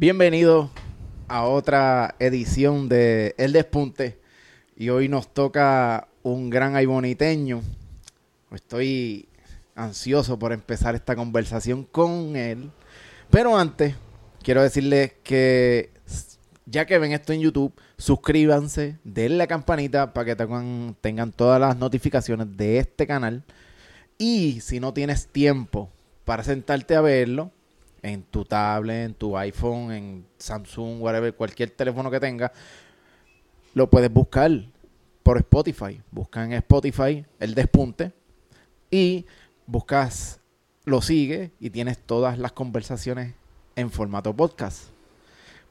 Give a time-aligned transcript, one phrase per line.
[0.00, 0.70] Bienvenido
[1.28, 4.18] a otra edición de El Despunte.
[4.74, 7.60] Y hoy nos toca un gran aiboniteño.
[8.50, 9.28] Estoy
[9.74, 12.70] ansioso por empezar esta conversación con él.
[13.28, 13.94] Pero antes,
[14.42, 15.90] quiero decirles que
[16.64, 21.76] ya que ven esto en YouTube, suscríbanse, denle la campanita para que tengan todas las
[21.76, 23.44] notificaciones de este canal.
[24.16, 25.90] Y si no tienes tiempo
[26.24, 27.52] para sentarte a verlo,
[28.02, 32.50] en tu tablet, en tu iPhone, en Samsung, whatever, cualquier teléfono que tengas,
[33.74, 34.50] lo puedes buscar
[35.22, 36.00] por Spotify.
[36.10, 38.12] Busca en Spotify el despunte
[38.90, 39.26] y
[39.66, 40.40] buscas,
[40.84, 43.34] lo sigue y tienes todas las conversaciones
[43.76, 44.84] en formato podcast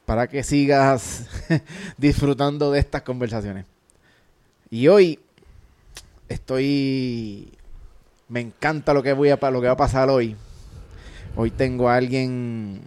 [0.06, 1.28] para que sigas
[1.98, 3.66] disfrutando de estas conversaciones.
[4.70, 5.20] Y hoy
[6.28, 7.52] estoy
[8.28, 10.36] me encanta lo que voy a lo que va a pasar hoy
[11.36, 12.82] Hoy tengo a alguien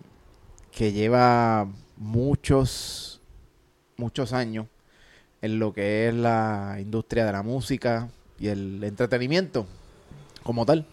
[0.70, 3.20] que lleva muchos,
[3.96, 4.66] muchos años
[5.40, 9.66] en lo que es la industria de la música y el entretenimiento
[10.42, 10.86] como tal.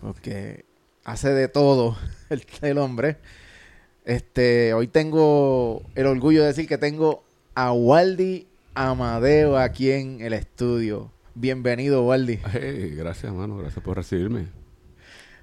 [0.00, 0.64] Porque
[1.04, 1.96] hace de todo
[2.62, 3.16] el, hombre.
[4.04, 10.32] Este, hoy tengo el orgullo de decir que tengo a Waldi Amadeo aquí en el
[10.32, 11.10] estudio.
[11.34, 12.36] Bienvenido, Waldi.
[12.36, 13.56] gracias, hermano.
[13.56, 14.46] Gracias por recibirme.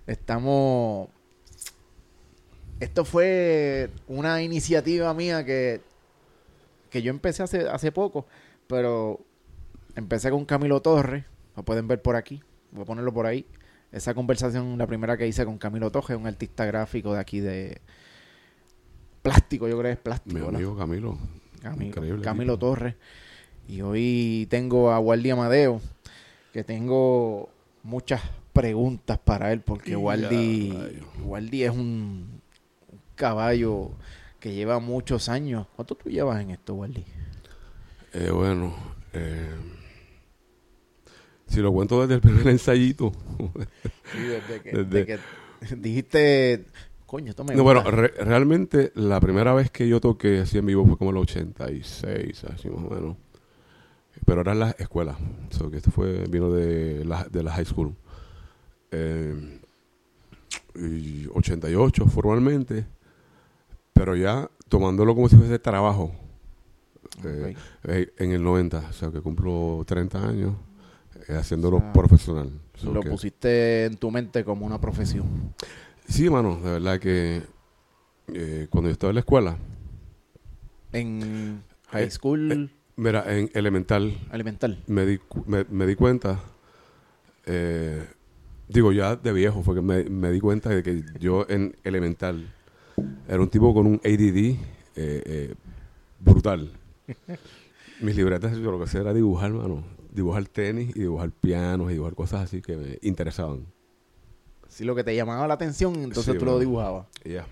[0.05, 1.09] Estamos
[2.79, 5.81] esto fue una iniciativa mía que,
[6.89, 8.25] que yo empecé hace, hace poco,
[8.67, 9.19] pero
[9.95, 11.25] empecé con Camilo Torres,
[11.55, 13.45] lo pueden ver por aquí, voy a ponerlo por ahí.
[13.91, 17.81] Esa conversación, la primera que hice con Camilo Torres, un artista gráfico de aquí de
[19.21, 20.37] plástico, yo creo que es plástico.
[20.37, 21.17] Mi amigo Camilo.
[21.61, 22.95] Camilo, Camilo Torres.
[23.67, 25.81] Y hoy tengo a Waldi Amadeo,
[26.53, 27.49] que tengo
[27.83, 28.21] muchas
[28.53, 32.36] preguntas para él, porque Waldi, Waldi es un
[33.17, 33.91] caballo
[34.39, 35.67] que lleva muchos años.
[35.75, 37.03] ¿Cuánto tú llevas en esto, Wally?
[38.13, 38.73] Eh, bueno,
[39.11, 39.53] eh,
[41.47, 43.11] si lo cuento desde el primer ensayito.
[44.13, 44.19] sí,
[44.71, 45.19] desde que,
[45.75, 46.65] dijiste,
[47.05, 50.85] coño, esto me No, bueno, realmente la primera vez que yo toqué así en vivo
[50.85, 53.17] fue como el 86, así más o menos.
[54.25, 55.17] Pero era en la escuela.
[55.71, 57.95] que esto fue, vino de la, de la high school.
[58.91, 59.59] Eh,
[60.75, 62.85] y 88 formalmente
[63.97, 66.11] pero ya tomándolo como si fuese trabajo.
[67.23, 70.53] Eh, eh, en el 90, o sea que cumplo 30 años
[71.27, 72.51] eh, haciéndolo profesional.
[72.83, 75.25] lo pusiste en tu mente como una profesión.
[76.07, 77.41] Sí, mano, de verdad que
[78.69, 79.57] cuando yo estaba en la escuela.
[80.91, 82.69] En high school.
[82.95, 84.15] mira, en elemental.
[84.31, 84.83] Elemental.
[84.87, 86.39] Me di, me, di cuenta.
[88.67, 92.53] digo, ya de viejo, fue que me, me di cuenta de que yo en elemental
[93.27, 94.57] era un tipo con un ADD eh,
[94.95, 95.55] eh,
[96.19, 96.71] brutal.
[98.01, 99.83] Mis libretas, yo lo que hacía era dibujar, mano.
[100.11, 103.65] Dibujar tenis y dibujar pianos y dibujar cosas así que me interesaban.
[104.67, 107.07] Si lo que te llamaba la atención, entonces tú lo dibujabas.
[107.23, 107.45] Ya.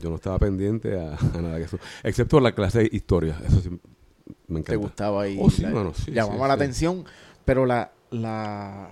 [0.00, 1.78] Yo no estaba pendiente a, nada de eso.
[2.02, 3.40] Excepto la clase de historia.
[3.44, 4.72] Eso sí me encanta.
[4.72, 5.38] ¿Te gustaba ahí?
[5.40, 7.04] Oh, sí, mano, sí, llamaba la atención,
[7.44, 8.90] pero la, la,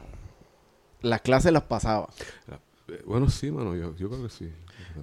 [1.02, 2.08] las clases las pasaba.
[2.88, 3.74] Eh, bueno, sí, mano.
[3.76, 4.50] Yo, yo creo que sí.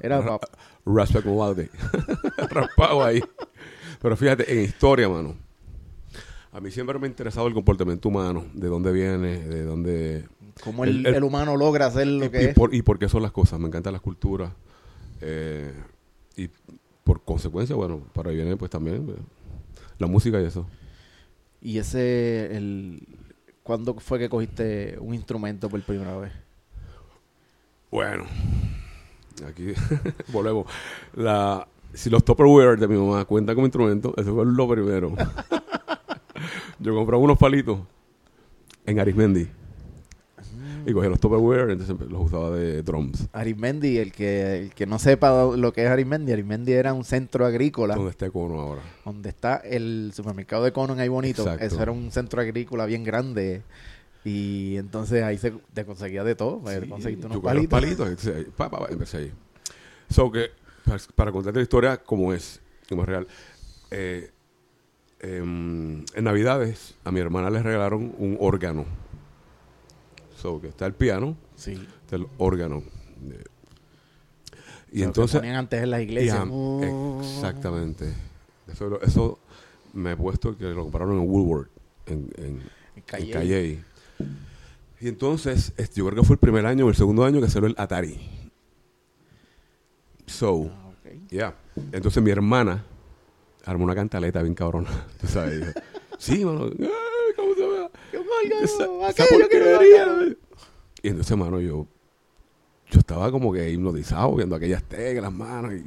[0.02, 0.40] Era
[0.86, 1.70] Raspberry Walde.
[2.50, 3.22] Raspado ahí.
[4.02, 5.36] Pero fíjate, en historia, mano.
[6.52, 10.28] A mí siempre me ha interesado el comportamiento humano, de dónde viene, de dónde...
[10.64, 12.54] Cómo el, humano logra hacer lo que y es.
[12.54, 13.60] Por, y por qué son las cosas.
[13.60, 14.52] Me encantan las culturas.
[15.22, 15.74] Eh,
[16.36, 16.50] y
[17.04, 19.22] por consecuencia, bueno, para ahí viene pues también eh,
[19.98, 20.68] la música y eso.
[21.62, 23.08] ¿Y ese, el,
[23.64, 26.34] cuándo fue que cogiste un instrumento por primera vez?
[27.90, 28.26] Bueno,
[29.48, 29.74] aquí
[30.32, 30.68] volvemos.
[31.16, 35.14] La, si los Tupperware de mi mamá cuentan como instrumento, eso fue lo primero.
[36.80, 37.80] Yo compraba unos palitos
[38.86, 39.48] en Arismendi.
[40.86, 43.30] Y cogía los Tupperware, entonces los usaba de drums.
[43.32, 47.46] Arismendi, el que, el que no sepa lo que es Arismendi, Arismendi era un centro
[47.46, 47.96] agrícola.
[47.96, 48.82] Donde está Cono ahora.
[49.06, 51.50] Donde está el supermercado de Cono en Ahí Bonito.
[51.54, 53.62] Eso era un centro agrícola bien grande.
[54.26, 56.62] Y entonces ahí se te conseguía de todo.
[56.66, 57.82] Sí, conseguiste unos palitos.
[57.82, 58.08] palitos.
[58.08, 59.34] Entonces, pa, pa, empecé ahí.
[60.10, 60.52] So que,
[61.16, 63.28] para, contarte la historia como es, como es real.
[63.92, 64.32] Eh,
[65.20, 68.86] em, en Navidades a mi hermana le regalaron un órgano.
[70.42, 71.74] So que está el piano, sí.
[72.04, 72.84] está el órgano.
[74.92, 75.40] Y entonces...
[75.40, 76.46] ponían antes en la iglesia.
[77.22, 78.14] Exactamente.
[78.72, 79.40] Eso, eso
[79.94, 81.70] me he puesto que lo compraron en Woolworth,
[82.06, 82.62] en, en,
[82.96, 83.84] en Calle.
[85.00, 87.50] Y entonces, este, yo creo que fue el primer año o el segundo año que
[87.50, 88.20] salió el Atari.
[90.26, 90.72] So,
[91.30, 91.56] Ya.
[91.92, 92.86] Entonces mi hermana
[93.66, 94.90] armó una cantaleta bien cabrona.
[95.22, 95.74] ¿Tú sabes?
[96.18, 96.66] Sí, mano.
[96.80, 96.90] Ay,
[97.36, 97.90] ¿Cómo se llama?
[98.62, 100.36] Esa- esa porquería.
[101.02, 101.86] Y entonces, mano, yo,
[102.92, 105.74] yo estaba como que hipnotizado viendo aquellas teclas, mano.
[105.76, 105.84] Y,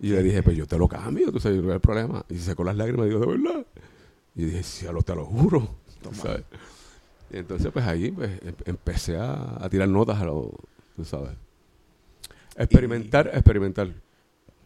[0.00, 2.24] y yo le dije, pues yo te lo cambio, tú sabes, no hay problema.
[2.28, 3.66] Y se secó las lágrimas y dijo, ¿de verdad?
[4.36, 5.68] Y dije, sí, a lo, te lo juro.
[6.02, 6.44] tú sabes.
[7.32, 10.52] Y entonces, pues ahí pues, em- empecé a, a tirar notas a lo,
[10.96, 11.30] tú sabes.
[12.56, 13.88] Experimentar, experimentar.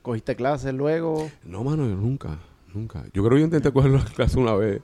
[0.02, 1.30] ¿Cogiste clases luego?
[1.44, 2.38] No, mano, yo nunca,
[2.72, 3.04] nunca.
[3.12, 4.82] Yo creo que yo intenté coger la clase una vez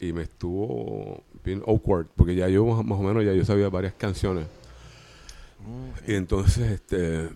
[0.00, 3.94] y me estuvo bien awkward, porque ya yo más, o menos ya yo sabía varias
[3.94, 4.46] canciones.
[6.06, 7.28] Y entonces este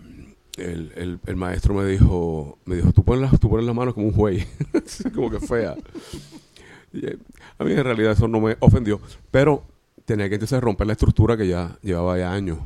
[0.56, 3.94] el, el, el maestro me dijo, me dijo, tú pones las, tú pones las manos
[3.94, 4.46] como un juez,
[5.14, 5.74] como que fea.
[6.94, 7.16] Eh,
[7.58, 9.00] a mí en realidad eso no me ofendió,
[9.30, 9.62] pero
[10.04, 12.58] tenía que entonces romper la estructura que ya llevaba ya años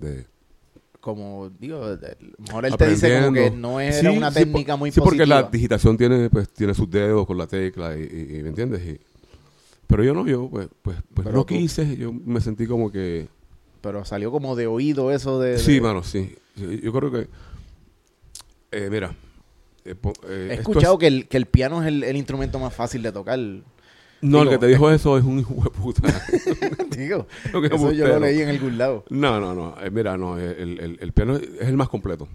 [0.00, 0.26] de,
[1.00, 1.80] Como, digo,
[2.38, 5.00] mejor él te dice como que no era Sí, una sí, técnica por- muy sí,
[5.00, 8.50] porque la digitación tiene pues tiene sus dedos con la tecla y, y- y, ¿me
[8.50, 8.82] entiendes?
[8.86, 9.00] Y-
[9.86, 13.28] pero yo no, yo pues pues, pues no tú- quise, yo me sentí como que
[13.80, 15.58] Pero salió como de oído eso de...
[15.58, 16.34] sí, mano, sí.
[16.56, 17.28] Sí, Yo creo que
[18.70, 19.14] eh, mira,
[19.84, 19.94] eh,
[20.28, 23.02] eh, He escuchado es- que, el, que el piano es el, el instrumento más fácil
[23.02, 23.38] de tocar.
[23.38, 23.62] no,
[24.22, 26.02] el digo, que te dijo eso es un hijo de puta.
[26.96, 29.04] Digo, que eso yo lo leí en algún lado.
[29.10, 29.74] No, no, no.
[29.82, 32.28] eh, mira, no, el, el- el piano es el más completo.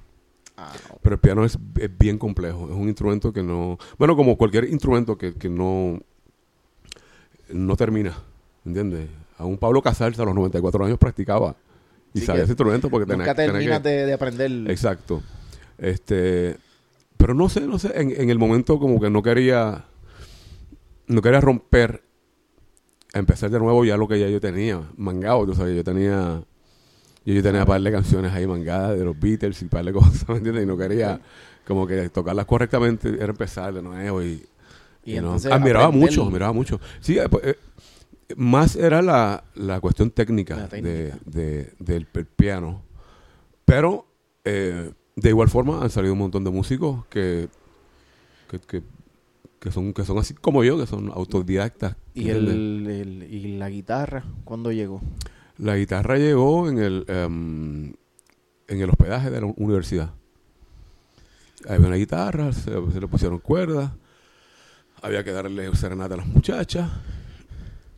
[0.58, 0.98] Ah, no.
[1.04, 2.66] Pero el piano es, es bien complejo.
[2.70, 3.78] Es un instrumento que no.
[4.00, 6.00] Bueno, como cualquier instrumento que, que no.
[7.50, 8.14] No termina.
[8.66, 9.08] ¿Entiendes?
[9.38, 11.56] Aún Pablo Casals a los 94 años practicaba.
[12.14, 14.52] Y Sí, sabía que ese instrumento porque tenía, Nunca tenía terminas que- de, de aprender.
[14.72, 15.22] Exacto.
[15.78, 16.58] Este.
[17.18, 17.92] Pero no sé, no sé.
[18.00, 19.86] En, en el momento como que no quería.
[21.08, 22.04] No quería romper.
[23.14, 24.82] Empezar de nuevo ya lo que ya yo tenía.
[24.98, 25.76] Mangado, tú sabes.
[25.76, 26.44] Yo tenía.
[27.26, 30.28] Yo, yo tenía par de canciones ahí mangadas de los Beatles y par de cosas,
[30.30, 30.64] ¿me entiendes?
[30.64, 31.20] Y no quería
[31.66, 34.46] como que tocarlas correctamente, era empezar de nuevo y,
[35.04, 35.20] Y y no.
[35.36, 36.80] entonces admiraba mucho, admiraba mucho.
[37.02, 37.58] Sí, eh, pues, eh,
[38.38, 40.90] más era la, la cuestión técnica, La técnica.
[40.90, 42.84] De, de- del del piano.
[43.66, 44.06] Pero
[44.46, 47.50] eh, de igual forma han salido un montón de músicos que,
[48.50, 48.84] que, que,
[49.60, 51.96] que son, que son así como yo, que son autodidactas.
[52.14, 55.02] Y, el, el- y la guitarra, ¿cuándo llegó?
[55.58, 57.88] La guitarra llegó en el, em,
[58.68, 60.14] en el hospedaje de la universidad.
[61.68, 63.92] Había una guitarra, se, se le pusieron cuerdas,
[65.02, 66.90] había que darle serenata a las muchachas.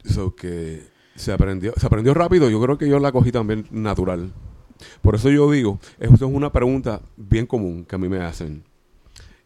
[0.05, 4.31] So que se aprendió, se aprendió rápido, yo creo que yo la cogí también natural.
[5.01, 8.63] Por eso yo digo, esto es una pregunta bien común que a mí me hacen.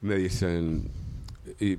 [0.01, 0.91] Me dicen,
[1.59, 1.77] y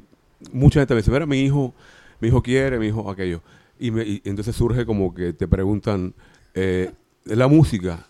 [0.53, 1.75] mucha gente me dice, mira, mi hijo,
[2.21, 3.43] mi hijo quiere, mi hijo aquello.
[3.79, 6.15] Y, me, y entonces surge como que te preguntan,
[6.55, 6.93] eh,
[7.25, 8.07] ¿la música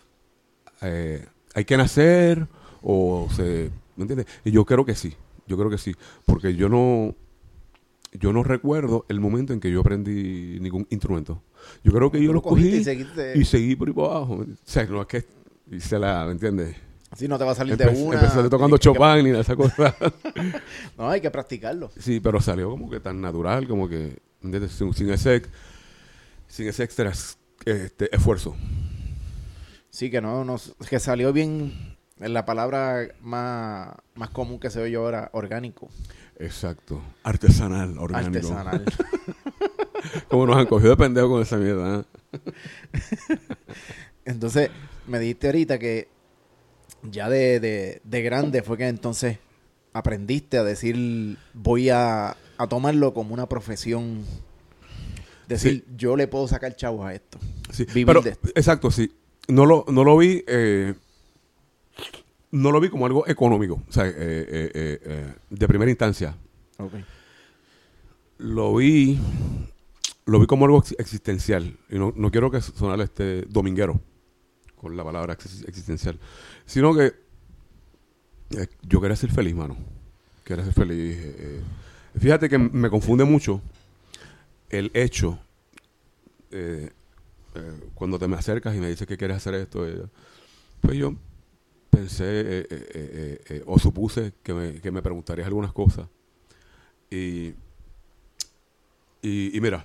[0.82, 2.46] eh, hay que nacer
[2.82, 3.70] o se...
[3.96, 4.26] ¿Me entiendes?
[4.44, 5.14] Y yo creo que sí,
[5.46, 5.94] yo creo que sí,
[6.24, 7.14] porque yo no...
[8.16, 11.42] Yo no recuerdo el momento en que yo aprendí ningún instrumento.
[11.82, 14.34] Yo creo que yo lo cogí y seguiste- y seguí por ahí por abajo.
[14.34, 15.24] O sea, no es que
[15.70, 16.76] hice la, ¿me entiendes?
[17.10, 18.20] Así no te va a salir Empe- de una.
[18.20, 19.94] Empecé tocando que- Chopin nada de esa cosa.
[20.98, 21.90] No, hay que practicarlo.
[21.98, 24.18] sí, pero salió como que tan natural, como que.
[24.68, 25.42] Sin, sin ese,
[26.48, 27.10] sin ese extra
[27.64, 28.54] este, esfuerzo.
[29.90, 30.56] Sí, que no, no,
[30.90, 35.88] que salió bien en la palabra más, más común que se oye ahora, orgánico,
[36.38, 37.00] Exacto.
[37.22, 38.36] Artesanal, orgánico.
[38.38, 38.84] artesanal.
[40.28, 42.04] Como nos han cogido de pendejo con esa mierda.
[42.32, 42.38] ¿eh?
[44.24, 44.70] Entonces,
[45.06, 46.08] me dijiste ahorita que
[47.02, 49.38] ya de, de, de grande fue que entonces
[49.92, 54.24] aprendiste a decir, voy a, a tomarlo como una profesión.
[55.46, 57.38] Decir, yo le puedo sacar chavos a esto.
[57.70, 58.48] Sí, Vivir pero, de esto.
[58.54, 59.12] exacto, sí.
[59.46, 60.94] No lo, no lo vi, eh,
[62.50, 66.34] no lo vi como algo económico, o sea, eh, de primera instancia.
[68.38, 69.18] Lo vi,
[70.26, 71.78] lo vi como algo ex- existencial.
[71.90, 74.00] Y no, no quiero que sonar este dominguero
[74.76, 76.18] con la palabra ex- existencial,
[76.66, 77.12] sino que
[78.56, 79.76] eh, yo quería ser feliz, mano.
[80.44, 81.16] Quería ser feliz.
[81.18, 81.60] eh.
[82.18, 83.60] Fíjate que me confunde mucho
[84.70, 85.38] el hecho
[86.50, 86.90] eh,
[87.94, 89.86] cuando te me acercas y me dices que quieres hacer esto,
[90.80, 91.14] pues yo
[91.90, 92.66] pensé
[93.66, 96.08] o supuse que me, que me preguntarías algunas cosas.
[97.10, 97.54] Y,
[99.22, 99.84] y mira,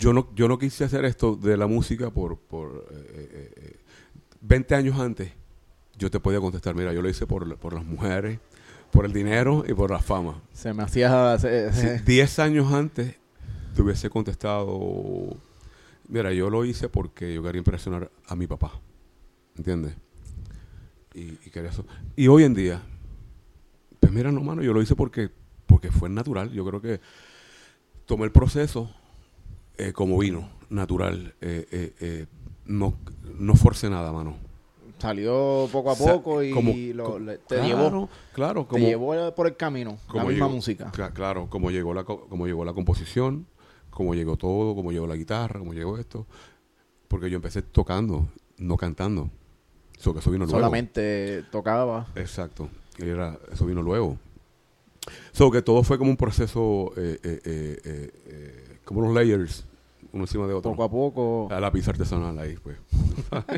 [0.00, 3.76] yo no, yo no quise hacer esto de la música por, por eh, eh, eh,
[4.40, 5.30] 20 años antes.
[5.96, 8.38] Yo te podía contestar, mira, yo lo hice por, por las mujeres,
[8.90, 10.40] por el dinero y por la fama.
[10.52, 11.38] Se me hacía...
[11.38, 13.14] se- Si se- 10 años antes
[13.74, 15.36] te hubiese contestado,
[16.08, 18.72] mira, yo lo hice porque yo quería impresionar a mi papá,
[19.56, 19.94] ¿entiendes?
[21.12, 21.84] y, y quería eso.
[22.16, 22.80] Y hoy en día,
[24.00, 25.28] pues mira, no, mano, yo lo hice porque,
[25.66, 26.50] porque fue natural.
[26.52, 27.00] Yo creo que
[28.06, 28.90] tomé el proceso
[29.88, 31.34] eh, como vino, natural.
[31.40, 32.26] Eh, eh,
[32.66, 32.94] no,
[33.38, 34.36] no forcé nada, mano.
[34.98, 38.66] Salió poco a O sea, poco y como- lo- co- le- te claro, llevó, Claro,
[38.70, 40.92] te llevó por el camino, la como misma llegó- música.
[40.92, 43.46] cla- claro, como llegó, la, co- como llegó la composición,
[43.88, 46.26] como llegó todo, como llegó la guitarra, como llegó esto.
[47.08, 49.30] Porque yo empecé tocando, no cantando.
[49.98, 50.58] Eso, que eso vino luego.
[50.58, 52.06] Solamente tocaba.
[52.14, 52.68] Exacto.
[52.98, 54.18] Era, eso vino luego.
[55.32, 59.64] So que todo fue como un proceso, eh, como unos layers,
[60.12, 60.70] uno encima de otro.
[60.72, 61.48] Poco a poco.
[61.54, 62.76] A la pizza artesanal ahí, pues.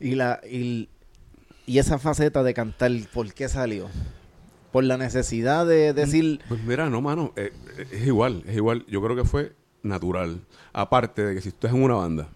[0.00, 0.88] Y, la, y,
[1.66, 3.88] y esa faceta de cantar, ¿por qué salió?
[4.72, 8.84] Por la necesidad de decir, Pues mira, no, mano, eh, eh, es igual, es igual.
[8.88, 9.52] Yo creo que fue
[9.82, 10.40] natural.
[10.72, 12.28] Aparte de que si tú estás en una banda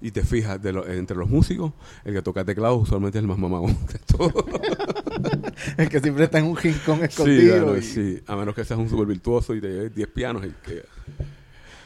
[0.00, 1.72] y te fijas de lo- entre los músicos,
[2.04, 4.32] el que toca teclado usualmente es el más mamagón de todo.
[5.76, 7.56] el que siempre está en un rincón sí, escondido.
[7.56, 10.44] claro, y- sí, a menos que seas un super virtuoso y te lleves 10 pianos.
[10.46, 10.82] y que-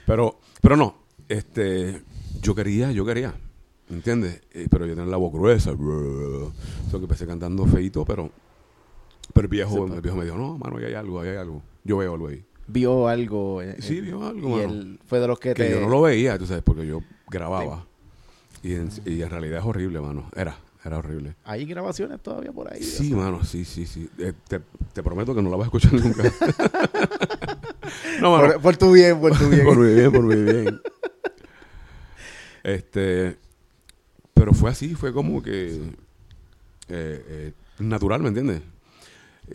[0.07, 0.97] Pero, pero no,
[1.29, 2.03] este,
[2.43, 3.35] yo quería, yo quería,
[3.91, 4.43] ¿entiendes?
[4.53, 6.53] Eh, pero yo tenía la voz gruesa, brrr.
[6.91, 8.31] so que empecé cantando feito, pero,
[9.33, 9.93] pero el viejo, Sí, pues.
[9.95, 11.63] el viejo me dijo, no, mano, ahí hay algo, ahí hay algo.
[11.85, 12.45] Yo veo algo ahí.
[12.67, 13.61] Vio algo.
[13.63, 14.73] eh, Sí, eh, vio algo, Y mano.
[14.73, 15.71] él fue de los que, que te...
[15.71, 17.87] yo no lo veía, tú sabes, porque yo grababa.
[18.63, 20.31] Y en, y en realidad es horrible, mano.
[20.35, 21.35] Era, era horrible.
[21.45, 22.83] Hay grabaciones todavía por ahí.
[22.83, 24.09] Sí, o sea, mano, sí, sí, sí.
[24.19, 24.61] Eh, te,
[24.93, 26.23] te prometo que no la vas a escuchar nunca.
[28.21, 28.53] no, mano.
[28.55, 29.65] por, por tu bien, por tu bien.
[29.65, 30.81] por mi bien, por mi bien.
[32.63, 33.39] Este,
[34.35, 35.75] pero fue así, fue como que
[36.89, 38.63] eh, eh, natural, ¿me entiendes?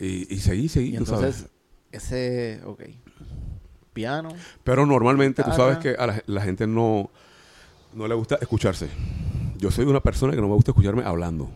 [0.00, 1.36] Y, y seguí, seguí, y tú sabes.
[1.36, 1.50] entonces,
[1.92, 2.82] ese, ok.
[3.92, 4.30] Piano.
[4.64, 7.10] Pero normalmente tú sabes que a la, la gente no,
[7.94, 8.88] no le gusta escucharse.
[9.60, 11.48] Yo soy una persona que no me gusta escucharme hablando.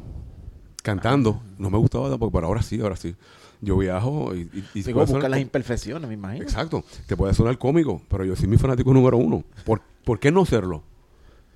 [0.82, 3.14] Cantando, no me gustaba tampoco, pero ahora sí, ahora sí.
[3.62, 6.44] Yo viajo y, y, y Digo, buscar sonar las imperfecciones, me imagino.
[6.44, 9.42] Exacto, te puede sonar cómico, pero yo soy mi fanático número uno.
[9.64, 10.82] ¿Por, por qué no serlo?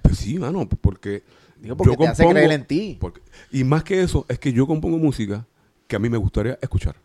[0.00, 1.22] Pues sí, mano, porque
[1.60, 2.96] Digo, porque yo te hace compongo- creer en ti.
[2.98, 3.20] porque-
[3.52, 5.44] y más que eso, es que yo compongo música
[5.86, 6.96] que a mí me gustaría escuchar.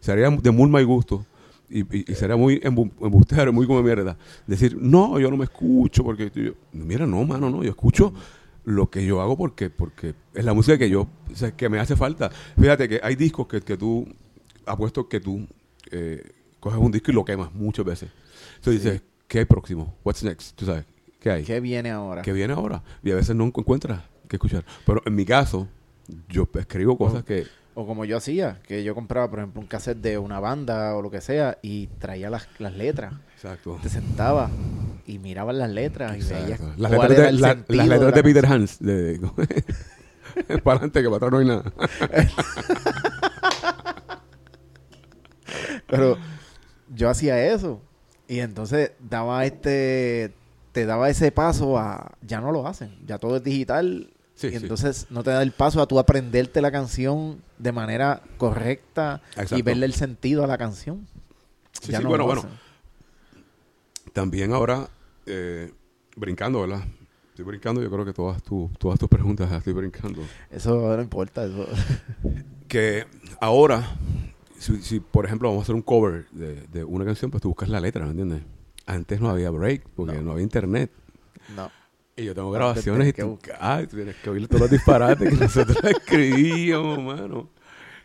[0.00, 1.24] Sería de muy mal gusto
[1.68, 4.16] y, y- y sería muy embu- embustero, muy como mierda.
[4.46, 6.30] Decir, no, yo no me escucho porque...
[6.34, 6.52] yo-".
[6.72, 8.12] mira, no, mano, no, yo escucho
[8.64, 11.78] lo que yo hago porque porque es la música que yo, o sea, que me
[11.78, 12.30] hace falta.
[12.58, 14.06] Fíjate que hay discos que, que tú,
[14.66, 15.46] apuesto que tú
[15.92, 16.22] eh,
[16.58, 18.10] coges un disco y lo quemas muchas veces.
[18.56, 19.94] Entonces dices, ¿qué hay próximo?
[20.04, 20.56] What's next?
[20.56, 20.84] Tú sabes,
[21.20, 21.44] ¿qué hay?
[21.44, 22.22] ¿Qué viene ahora?
[22.22, 22.82] que viene ahora.
[23.04, 24.64] Y a veces no encuentras que escuchar.
[24.84, 25.68] Pero en mi caso,
[26.28, 27.46] yo escribo cosas que...
[27.78, 31.02] O como yo hacía, que yo compraba, por ejemplo, un cassette de una banda o
[31.02, 33.12] lo que sea y traía las, las letras.
[33.34, 33.78] Exacto.
[33.82, 34.48] Te sentaba
[35.06, 36.72] y mirabas las letras y veías Exacto.
[36.78, 38.46] Las cuál letras, era de, la- las letras de Peter.
[38.46, 38.78] Hans.
[38.80, 39.20] De,
[40.64, 41.70] para adelante, que para atrás no hay nada.
[45.86, 46.16] Pero
[46.94, 47.82] yo hacía eso.
[48.28, 50.32] Y entonces daba este.
[50.72, 52.12] Te daba ese paso a.
[52.22, 52.96] Ya no lo hacen.
[53.06, 54.14] Ya todo es digital.
[54.36, 54.56] Sí, y sí.
[54.56, 59.22] entonces no te da el paso a tú aprenderte la canción de manera correcta
[59.56, 61.08] y verle el sentido a la canción.
[61.80, 62.42] Sí, Ya sí, no bueno, bueno.
[64.12, 64.88] También ahora,
[65.26, 65.72] eh,
[66.16, 66.84] brincando, ¿verdad?
[67.30, 70.22] Estoy brincando, yo creo que todas, tu- todas tus preguntas las estoy brincando.
[70.50, 71.44] Eso no importa.
[71.44, 71.66] Eso.
[72.68, 73.04] que
[73.40, 73.96] ahora,
[74.58, 77.48] si, si, por ejemplo vamos a hacer un cover de, de una canción, pues tú
[77.48, 78.42] buscas la letra, ¿me entiendes?
[78.86, 80.32] Antes no había break, porque no, No.
[80.32, 80.90] había internet.
[81.54, 81.70] No.
[82.16, 85.36] Y yo tengo grabaciones y tú, ay, tú tienes que oír todos los disparates que
[85.44, 87.50] nosotros escribíamos, mano.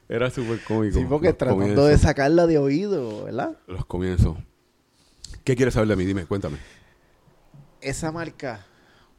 [0.09, 0.99] Era súper cómico.
[0.99, 3.57] Sí, porque los tratando comienzos, de sacarla de oído, ¿verdad?
[3.67, 4.37] Los comienzos.
[5.45, 6.03] ¿Qué quieres saber de mí?
[6.03, 6.57] Dime, cuéntame.
[7.79, 8.65] Esa marca,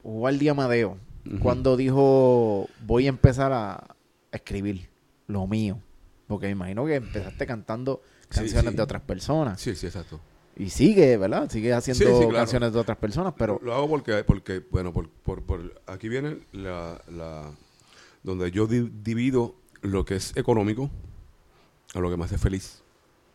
[0.05, 1.39] Waldi Amadeo, Ujú.
[1.39, 3.97] cuando dijo voy a empezar a,
[4.31, 4.89] escribir
[5.27, 5.79] lo mío,
[6.27, 8.77] porque me imagino que empezaste cantando Sí, canciones sí.
[8.77, 10.21] de otras personas Sí, sí, exacto.
[10.57, 11.51] Y sigue, ¿verdad?
[11.51, 12.33] Sigue haciendo Sí, sí, claro.
[12.37, 16.39] canciones de otras personas, pero Lo hago porque, porque bueno, por, por, por- aquí viene
[16.53, 17.51] la, la
[18.23, 20.91] donde yo di- divido lo que es económico
[21.95, 22.83] a lo que me hace feliz.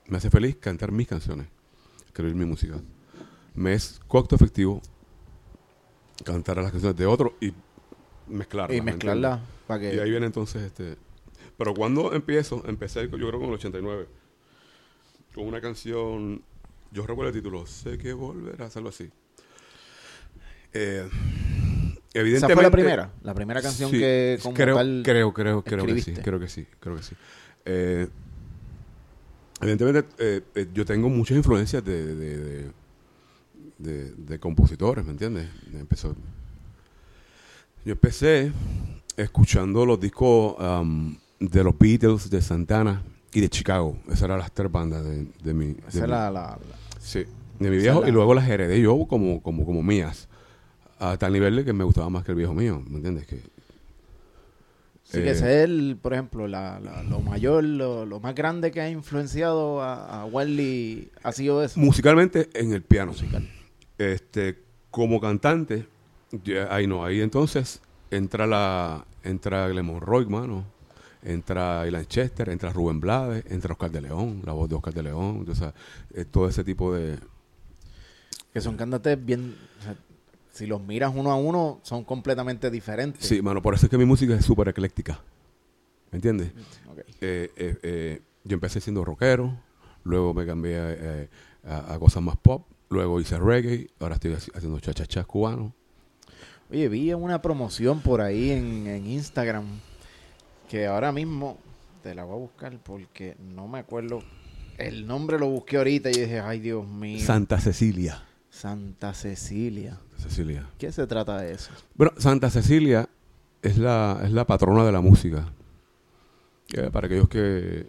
[0.07, 1.47] Me hace feliz cantar mis canciones,
[2.05, 2.79] escribir mi música.
[3.55, 4.81] Me es costo efectivo
[6.23, 7.53] cantar a las canciones de otro y
[8.27, 8.77] mezclarlas.
[8.77, 9.91] y ¿me mezclarla para entiendes?
[9.91, 10.97] que Y ahí viene entonces este...
[11.57, 14.07] Pero cuando empiezo, empecé yo creo con el 89,
[15.33, 16.43] con una canción,
[16.97, 19.07] yo recuerdo el título, Sé que volverás, algo así.
[20.73, 21.07] Eh,
[22.15, 22.37] evidentemente...
[22.37, 25.85] esa fue la primera, la primera canción Sí, que como creo, tal creo, creo, creo
[25.85, 27.15] que sí, creo que sí, creo que sí.
[27.65, 28.07] Eh,
[29.61, 32.71] evidentemente, eh, eh, yo tengo muchas influencias de, de, de,
[33.77, 35.47] de- de compositores, ¿me entiendes?
[35.73, 36.15] Empezó
[37.85, 38.51] Yo empecé
[39.15, 43.97] escuchando los discos um, de los Beatles, de Santana y de Chicago.
[44.07, 45.73] Esas eran las tres bandas de, de mi...
[45.73, 46.57] de Esa mi- la- la-
[47.07, 47.25] Sí,
[47.59, 50.27] de mi viejo la- y luego las heredé yo como, como, como mías.
[50.99, 53.25] A tal nivel de que me gustaba más que el viejo mío, ¿me entiendes?
[53.27, 53.39] Que,
[55.09, 58.35] Sí, Eh, que ese es, el, por ejemplo, la, la- lo mayor, lo, lo más
[58.35, 61.79] grande que ha influenciado a, a Wally ha sido eso.
[61.79, 63.13] musicalmente en el piano.
[63.97, 64.59] Este,
[64.91, 65.85] como cantante,
[66.43, 70.65] ya- ahí no, ahí entonces entra la entra Glenn Monroy, mano.
[71.29, 75.03] Entra Ilan Chester, entra Rubén Blades, entra Oscar de León, la voz de Oscar de
[75.03, 75.73] León, o sea,
[76.13, 77.17] eh, todo ese tipo de...
[78.53, 79.53] Que son cantantes bien...
[79.79, 79.95] o sea,
[80.53, 83.27] si los miras uno a uno, son completamente diferentes.
[83.27, 85.19] Sí, mano, por eso es que mi música es súper ecléctica.
[86.11, 86.51] ¿Me entiendes?
[86.89, 86.99] Ok.
[87.21, 89.53] eh, eh, eh, yo empecé siendo rockero,
[90.03, 90.79] luego me cambié
[91.65, 95.73] a, a- a cosas más pop, luego hice reggae, ahora estoy haci- haciendo chachachas cubanos.
[96.71, 99.65] Oye, vi una promoción por ahí en, en Instagram
[100.69, 101.57] que ahora mismo
[102.03, 104.21] te la voy a buscar porque no me acuerdo.
[104.77, 107.25] El nombre lo busqué ahorita y dije, ay Dios mío.
[107.25, 108.23] Santa Cecilia.
[108.49, 109.99] Santa Cecilia.
[110.17, 110.67] Cecilia.
[110.77, 111.71] ¿Qué se trata de eso?
[111.95, 113.07] Bueno, Santa Cecilia
[113.61, 115.51] es la, es la patrona de la música.
[116.73, 117.87] Eh, para aquellos que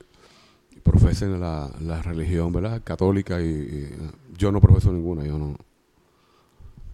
[0.82, 2.80] profesen la, la religión, ¿verdad?
[2.84, 3.96] Católica y, y,
[4.36, 5.56] yo no profeso ninguna, yo no.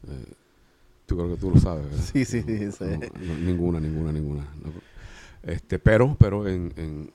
[0.08, 0.32] eh,
[1.06, 2.04] tú creo que tú lo sabes, ¿verdad?
[2.12, 2.84] Sí, sí, sí, sí.
[2.84, 4.42] No, no, ninguna, ninguna, ninguna.
[4.62, 4.72] No.
[5.46, 7.12] Este, pero, pero en, en-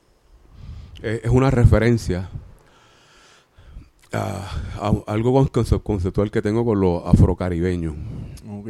[1.01, 2.29] es es una referencia
[4.11, 7.95] a, a algo con- conce- conceptual que tengo con los afrocaribeños.
[8.49, 8.69] Ok.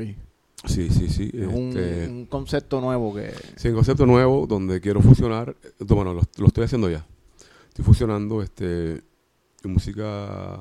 [0.66, 1.32] Sí, sí, sí.
[1.34, 3.34] Es un, este, un concepto nuevo que...
[3.56, 7.06] sí, un concepto nuevo donde quiero fusionar, eh, bueno, lo, lo estoy haciendo ya.
[7.70, 9.02] Estoy fusionando este
[9.64, 10.58] música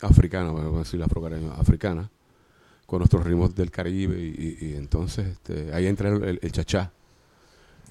[0.00, 2.08] africana, vamos a decir afrocaribeña, africana,
[2.86, 4.28] con nuestros ritmos del Caribe y,
[4.60, 6.92] y- y entonces este, ahí entra el, el- el chachá.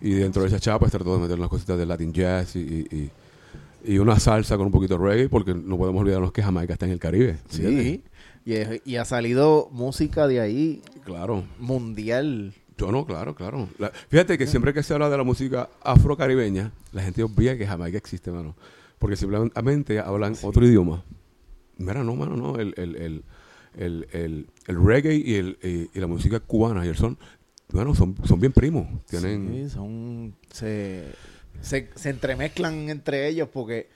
[0.01, 2.95] Y dentro del chachá pues trato de meter unas cositas de Latin Jazz y, y-
[2.95, 3.12] y-
[3.93, 6.85] y una salsa con un poquito de reggae porque no podemos olvidarnos que Jamaica está
[6.85, 7.38] en el Caribe.
[7.49, 8.03] Sí.
[8.45, 11.43] Y, es- y ha salido música de ahí Claro.
[11.59, 12.53] mundial.
[12.77, 13.67] Yo no, claro, claro.
[13.77, 17.67] La- fíjate que siempre que se habla de la música afrocaribeña, la gente obvia que
[17.67, 18.55] Jamaica existe, mano.
[18.99, 21.03] Porque simplemente hablan otro idioma.
[21.77, 22.57] Mira, no, mano, no.
[22.57, 23.23] El, el, el,
[23.77, 27.17] el, el, el reggae y, el, y, y la música cubana y el son,
[27.71, 28.88] bueno, son, son bien primos.
[29.05, 30.36] Tienen, Sí, son...
[30.51, 31.05] Se,
[31.62, 33.89] se, se entremezclan entre ellos porque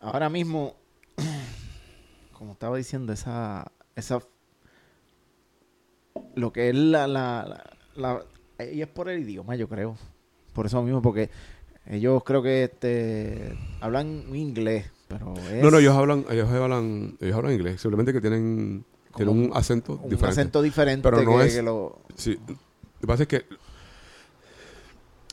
[0.00, 0.76] ahora mismo,
[2.32, 3.70] como estaba diciendo, esa...
[3.94, 4.20] esa
[6.34, 7.64] lo que es la, la,
[7.96, 8.24] la,
[8.58, 9.96] la- y es por el idioma, yo creo.
[10.52, 11.30] Por eso mismo, porque
[11.86, 17.36] ellos creo que este hablan inglés, pero es No, no, ellos hablan, ellos hablan, ellos
[17.36, 17.80] hablan inglés.
[17.80, 18.84] Simplemente que tienen,
[19.14, 20.40] tienen un acento un diferente.
[20.40, 22.00] acento diferente Pero no que, es- que lo...
[22.16, 22.38] Sí,
[23.06, 23.44] que pasa es que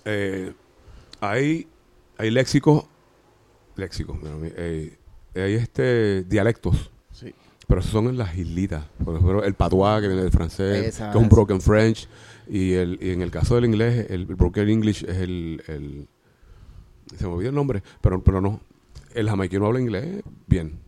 [0.06, 0.54] eh,
[1.22, 1.68] hay,
[2.18, 2.86] hay léxicos,
[3.76, 4.98] léxicos, eh,
[5.36, 7.34] hay este dialectos, Sí.
[7.68, 8.86] pero esos son en las islitas.
[9.04, 12.08] Por ejemplo, el patois que viene del francés, Esa- que es un broken French,
[12.48, 16.08] y, el, y en el caso del inglés, el, broken English es el, el-
[17.18, 18.60] se me olvidó el nombre, pero, pero no,
[19.14, 20.80] el jamaiquino habla inglés bien.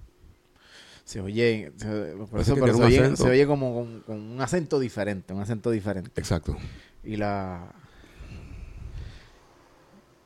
[1.06, 4.80] Se oye, se- por eso, pero se oye, se oye como con, con un acento
[4.80, 6.12] diferente, un acento diferente.
[6.20, 6.58] Exacto.
[7.04, 7.72] Y la...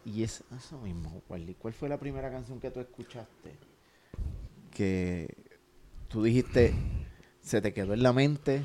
[0.06, 1.54] Y es eso mismo, Wally.
[1.56, 3.58] ¿Cuál fue la primera canción que tú escuchaste?
[4.72, 5.36] Que
[6.08, 6.74] tú dijiste,
[7.42, 8.64] se te quedó en la mente,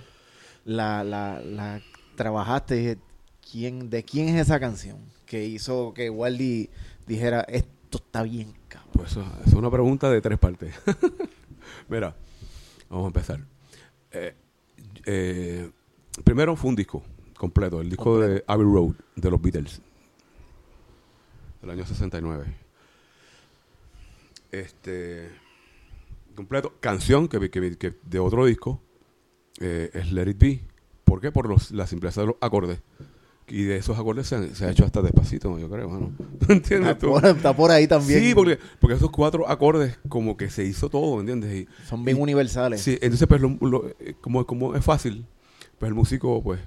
[0.64, 1.82] la, la, la
[2.14, 2.98] trabajaste, y dije,
[3.50, 4.98] ¿quién, ¿de quién es esa canción?
[5.26, 6.70] Que hizo que Wally
[7.06, 8.92] dijera, esto está bien, cabrón.
[8.94, 10.72] Pues eso, eso es una pregunta de tres partes.
[11.88, 12.14] Mira,
[12.88, 13.40] vamos a empezar.
[14.10, 14.34] Eh,
[15.06, 15.70] eh,
[16.24, 17.02] primero fue un disco
[17.36, 19.80] completo, el disco de Abbey Road de los Beatles,
[21.60, 22.44] del año 69.
[24.52, 25.30] Este,
[26.36, 28.80] completo, canción que, que- que de otro disco
[29.60, 30.60] eh, es Let It Be.
[31.04, 31.32] ¿Por qué?
[31.32, 32.80] Por los, la simpleza de los acordes.
[33.46, 35.88] Y de esos acordes se, han- se ha hecho hasta despacito, yo creo.
[35.88, 36.12] ¿no?
[36.48, 37.08] ¿Entiendes Está tú?
[37.08, 38.20] por, está por ahí también.
[38.22, 41.54] Sí, porque, porque esos cuatro acordes como que se hizo todo, ¿entiendes?
[41.54, 42.80] Y, Son bien y- universales.
[42.80, 45.26] sí, entonces pues lo- lo- eh, como, como es fácil,
[45.78, 46.60] pues el músico pues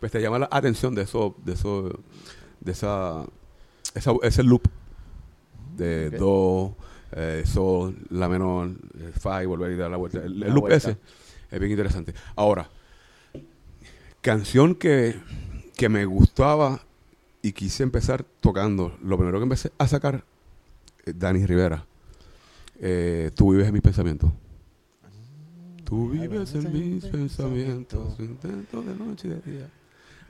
[0.00, 2.00] pues te llama la atención de eso, de eso,
[2.60, 3.24] de esa,
[3.94, 4.62] esa ese loop
[5.76, 6.76] de do,
[7.12, 10.18] eh, sol, la menor, eh, fa y volver y dar la vuelta.
[10.18, 10.76] El, loop vuelta.
[10.76, 10.96] ese
[11.50, 12.14] es bien interesante.
[12.36, 12.68] Ahora,
[14.20, 15.16] canción que,
[15.78, 16.80] que me gustaba
[17.40, 20.24] y quise empezar tocando, lo primero que empecé a sacar,
[21.06, 21.86] eh, Dani Rivera,
[22.80, 24.32] eh, Tú vives en mis pensamientos.
[25.84, 29.70] Tú vives en mis pensamientos, intento de noche y de día.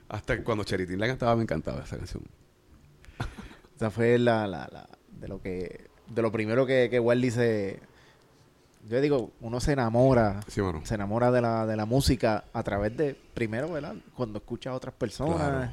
[0.07, 2.23] Hasta que cuando Cheritín la cantaba me encantaba esa canción.
[3.75, 4.87] Esa fue la, la, la,
[5.19, 7.79] de lo que, de lo primero que, que Wally se,
[8.87, 12.95] yo digo, uno se enamora, Sí, se enamora de la, de la música a través
[12.95, 13.95] de, primero, ¿verdad?
[14.15, 15.71] Cuando escuchas a otras personas Claro.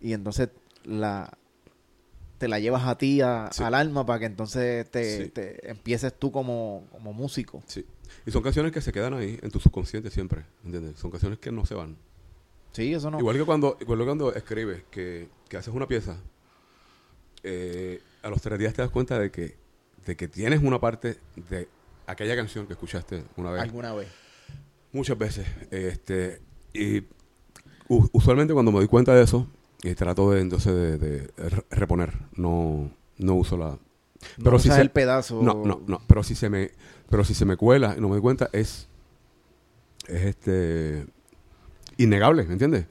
[0.00, 0.50] y entonces
[0.84, 1.30] la
[2.38, 3.64] te la llevas a ti, a- Sí.
[3.64, 5.28] al alma, para que entonces te, Sí.
[5.30, 7.64] te empieces tú como, como músico.
[7.66, 7.84] Sí.
[8.26, 11.00] Y son canciones que se quedan ahí en tu subconsciente siempre, ¿entiendes?
[11.00, 11.96] Son canciones que no se van.
[12.70, 13.18] Sí, eso no.
[13.18, 16.16] Igual que cuando, igual que cuando escribes, que, que haces una pieza,
[17.42, 19.56] eh, a los tres días te das cuenta de que,
[20.06, 21.68] de que tienes una parte de
[22.08, 23.62] aquella canción que escuchaste una vez.
[23.62, 24.08] alguna vez.
[24.92, 25.46] Muchas veces.
[25.70, 26.40] Este,
[26.72, 27.04] y
[27.88, 29.46] usualmente cuando me doy cuenta de eso,
[29.82, 32.12] eh, trato de entonces de, de re- reponer.
[32.34, 33.78] No, no uso la.
[34.38, 35.40] Pero no si se- el pedazo.
[35.42, 36.00] No, no, no.
[36.08, 36.70] Pero si se me,
[37.08, 38.88] pero si se me cuela y no me doy cuenta, es,
[40.08, 41.06] es este
[41.98, 42.86] innegable, ¿me entiendes?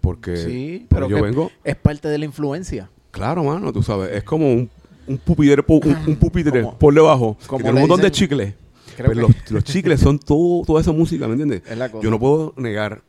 [0.00, 2.90] Porque Sí, pero yo que vengo, es parte de la influencia.
[3.10, 4.70] claro, mano, tú sabes, es como un,
[5.06, 8.54] un pupitre, un, un pupitre por debajo, que como tiene un montón de chicles.
[9.02, 11.62] Creo Pero que los, los chicles son todo, toda esa música, ¿me entiendes?
[11.68, 12.02] es la cosa.
[12.04, 13.02] Yo no puedo negar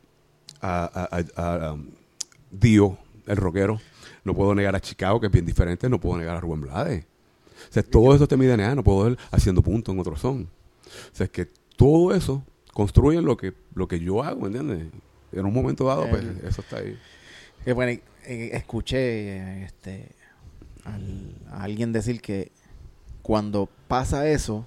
[0.62, 1.88] a, a- a- a, um,
[2.52, 3.80] Dio, el rockero.
[4.24, 5.90] No puedo negar a Chicago, que es bien diferente.
[5.90, 7.06] No puedo negar a Rubén Blades.
[7.70, 8.76] O sea, todo eso te mi DNA.
[8.76, 10.44] No puedo ver haciendo puntos en otro son.
[10.44, 14.88] O sea, es que todo eso construye lo que, lo que yo hago, ¿me entiendes?
[15.32, 16.98] En un momento dado, pues, El- eso está ahí.
[17.66, 18.98] Que bueno, eh, escuché
[19.38, 20.10] eh, este,
[20.84, 22.52] al- a alguien decir que
[23.22, 24.66] cuando pasa eso,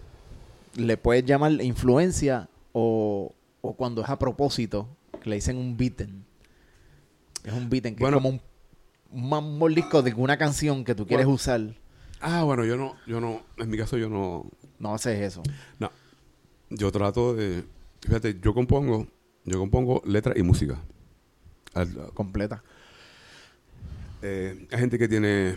[0.76, 4.88] le puedes llamar influencia o, o cuando es a propósito,
[5.22, 6.24] que le dicen un beaten.
[7.44, 8.16] Es un beaten, que Bueno.
[8.18, 8.40] es como
[9.10, 11.34] un, un disco de una canción que tú quieres Bueno.
[11.37, 11.60] usar.
[12.20, 14.46] Ah, bueno, yo no, yo no, en mi caso yo no,
[14.78, 15.42] No haces eso.
[15.78, 15.90] no.
[16.70, 17.64] Yo trato de,
[18.00, 19.06] fíjate, yo compongo,
[19.44, 20.80] yo compongo letra y música.
[21.74, 22.62] Al- Completa.
[24.22, 25.54] Eh, hay gente que tiene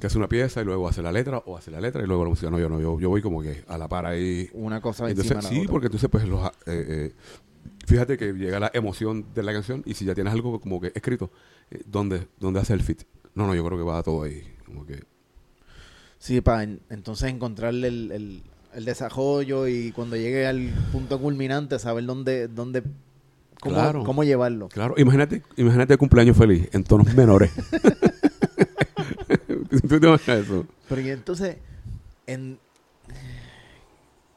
[0.00, 2.24] que hace una pieza y luego hace la letra o hace la letra y luego
[2.24, 2.50] la música.
[2.50, 4.48] No, yo no, yo, yo voy como que a la par ahí.
[4.54, 5.70] Una cosa Entonces, encima de la sí, otra.
[5.72, 7.12] porque entonces pues los, eh, eh,
[7.86, 10.92] fíjate que llega la emoción de la canción y si ya tienes algo como que
[10.94, 11.30] escrito,
[11.70, 13.02] eh, ¿dónde, ¿dónde hace el fit?
[13.34, 14.42] No, no, yo creo que va todo ahí.
[14.66, 15.04] Como que,
[16.18, 18.42] Sí, para entonces encontrarle el, el,
[18.74, 22.82] el desarrollo y cuando llegue al punto culminante saber dónde, dónde
[23.60, 24.04] cómo, Claro.
[24.04, 24.68] cómo llevarlo.
[24.68, 27.50] claro, imagínate, imagínate el cumpleaños feliz en tonos menores.
[29.88, 30.66] ¿Tú te imaginas eso?
[30.88, 31.56] Pero y entonces,
[32.26, 32.58] en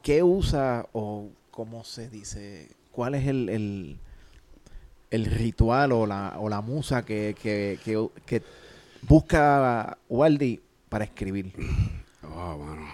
[0.02, 2.70] ¿qué usa o cómo se dice?
[2.92, 3.98] ¿Cuál es el, el,
[5.10, 8.42] el ritual o la, o la musa que, que, que, que
[9.02, 11.52] busca Waldi para escribir?
[12.22, 12.86] Ah, bueno.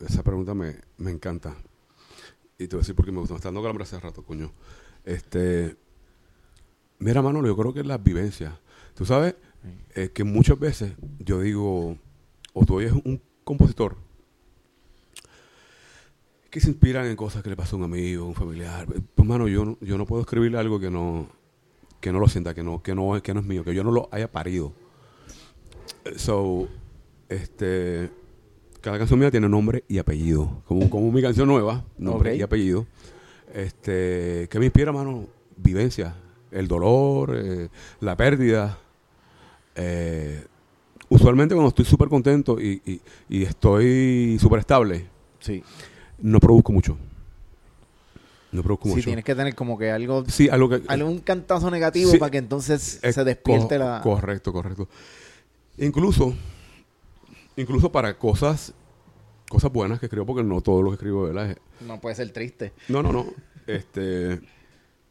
[0.00, 1.56] Esa pregunta me, me encanta.
[2.58, 3.34] Y te voy a decir por qué me gusta.
[3.34, 4.52] Me está dando calambre hace rato, coño.
[5.04, 5.76] Este.
[6.98, 8.58] Mira, Manolo, yo creo que es la vivencia.
[8.94, 9.36] Tú sabes
[9.94, 11.96] eh, que muchas veces yo digo,
[12.52, 13.96] o tú oyes un compositor
[16.50, 18.86] que se inspiran en cosas que le pasó a un amigo, un familiar.
[19.14, 21.28] Pues, mano, yo, no- yo no puedo escribir algo que no,
[22.00, 23.90] que no lo sienta, que no, que no, que no es mío, que yo no
[23.92, 24.72] lo haya parido.
[26.16, 26.68] So,
[27.28, 28.10] este,
[28.80, 30.62] cada canción mía tiene nombre y apellido.
[30.66, 32.86] Como, como mi canción nueva, nombre y apellido.
[33.52, 35.26] Este, ¿qué me inspira, mano?
[35.56, 36.14] Vivencia,
[36.50, 37.68] el dolor, eh,
[38.00, 38.78] la pérdida.
[39.76, 40.44] Eh,
[41.08, 45.06] usualmente cuando estoy súper contento y, y- y estoy súper estable,
[45.40, 45.62] Sí.
[46.18, 46.96] no produzco mucho.
[48.52, 49.04] No produzco Sí, mucho.
[49.04, 50.82] tienes que tener como que algo, Sí, algo que...
[50.88, 52.18] algún cantazo negativo Sí.
[52.18, 54.00] para que entonces Es se despierte co- la...
[54.02, 54.88] Correcto, correcto.
[55.78, 56.32] Incluso,
[57.56, 58.72] incluso para cosas,
[59.50, 61.56] cosas buenas que escribo, porque no todo lo que escribo, ¿verdad?
[61.80, 62.72] No puede ser triste.
[62.88, 63.26] No, no, no.
[63.66, 64.40] Este,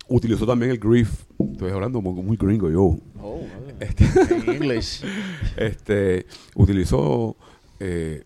[0.07, 1.23] utilizo también el grief.
[1.51, 2.97] Estoy hablando muy, muy gringo yo.
[3.21, 3.41] Oh,
[3.79, 5.03] Este, en English.
[5.57, 7.35] este, utilizo
[7.79, 8.23] eh,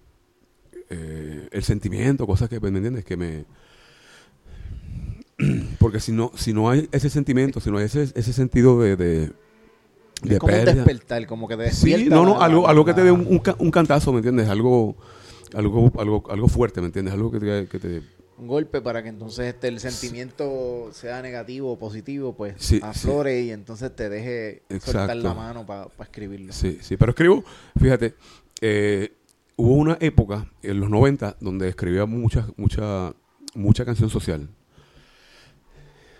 [0.89, 3.05] eh, el sentimiento, cosas que, ¿me entiendes?
[3.05, 3.45] Que me...
[5.79, 8.95] Porque si no, si no hay ese sentimiento, si no hay ese, ese sentido de,
[8.97, 9.31] de,
[10.23, 12.03] de es como un despertar, como que te despierta.
[12.03, 14.49] Sí, no, no, algo, algo que te dé un, un ca- un cantazo, ¿me entiendes?
[14.49, 14.97] Algo,
[15.53, 17.13] algo, algo, algo fuerte, ¿me entiendes?
[17.13, 18.01] Algo que te, que te-
[18.39, 23.41] un golpe para que entonces este, el sentimiento sea negativo o positivo, pues Sí, aflore
[23.41, 25.15] y entonces te deje soltar Exacto.
[25.27, 26.53] la mano para escribirlo.
[26.53, 26.97] sí, sí.
[26.97, 27.43] Pero escribo,
[27.79, 28.15] fíjate,
[28.61, 29.13] eh,
[29.55, 33.13] hubo una época en los 90 donde escribía mucha, mucha,
[33.55, 34.49] mucha canción social.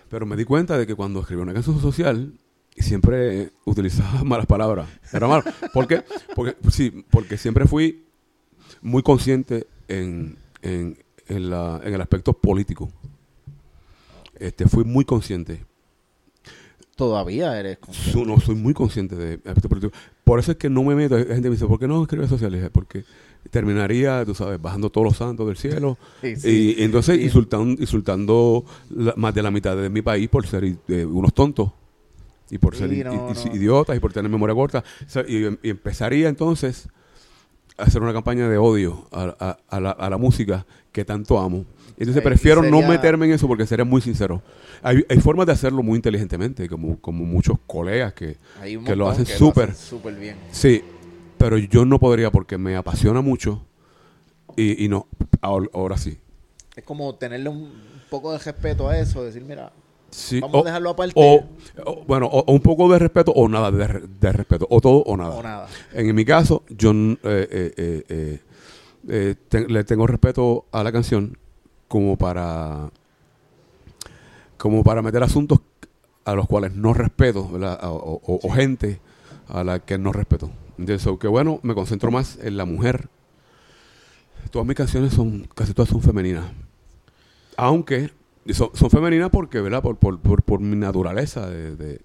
[0.08, 2.34] Pero me di cuenta de que cuando escribía una canción social
[2.76, 4.88] siempre utilizaba malas palabras.
[5.12, 5.44] Era malo.
[5.72, 6.02] ¿Por qué?
[6.34, 8.04] Porque, sí, porque siempre fui
[8.82, 10.98] muy consciente en, en,
[11.30, 12.90] en, la, en el aspecto político.
[14.38, 15.64] Este, fui muy consciente.
[16.96, 18.26] Todavía eres consciente.
[18.26, 19.98] No, soy muy consciente de aspectos políticos.
[20.24, 21.14] Por eso es que no me meto.
[21.16, 22.68] Hay gente que me dice, ¿por qué no escribes sociales?
[22.72, 23.04] Porque
[23.50, 25.96] terminaría, tú sabes, bajando todos los santos del cielo.
[26.20, 26.74] Sí, sí.
[26.78, 31.04] Y entonces insultando, insultando la- más de la mitad de mi país por ser eh,
[31.06, 31.72] unos tontos.
[32.50, 33.54] Y por ser i- no, i- no.
[33.56, 34.84] idiotas y por tener memoria corta.
[35.06, 36.88] O sea, y, y empezaría entonces
[37.82, 41.64] hacer una campaña de odio a, a- a la, a la música que tanto amo.
[41.98, 44.42] Entonces prefiero no meterme en eso porque sería muy sincero.
[44.82, 48.38] Hay, hay formas de hacerlo muy inteligentemente, como, como muchos colegas que,
[48.86, 49.74] que lo hacen súper.
[49.74, 50.36] súper bien.
[50.50, 50.82] Sí,
[51.36, 53.62] pero yo no podría porque me apasiona mucho
[54.56, 55.06] y, y no,
[55.42, 56.18] ahora, ahora sí.
[56.74, 57.70] Es como tenerle un
[58.08, 59.70] poco de respeto a eso, decir, mira,
[60.10, 61.44] Sí, vamos o- a dejarlo aparte O,
[61.86, 65.02] o- bueno, o, o un poco de respeto o nada de, de respeto, o todo
[65.04, 65.34] o nada.
[65.36, 65.68] o nada.
[65.92, 67.16] En mi caso, yo eh,
[67.76, 68.40] eh,
[69.08, 71.38] eh, te- le tengo respeto a la canción
[71.88, 72.90] como para
[74.56, 75.60] como para meter asuntos
[76.24, 77.48] a los cuales no respeto,
[77.82, 79.00] O, gente
[79.48, 80.50] a la que no respeto.
[80.78, 83.08] Entonces, so, que bueno, me concentro más en la mujer.
[84.50, 86.44] Todas mis canciones son, casi todas son femeninas.
[87.56, 88.10] Aunque
[88.52, 89.82] son, son femeninas porque, ¿verdad?
[89.82, 92.00] Por, por, por, por mi naturaleza de, de,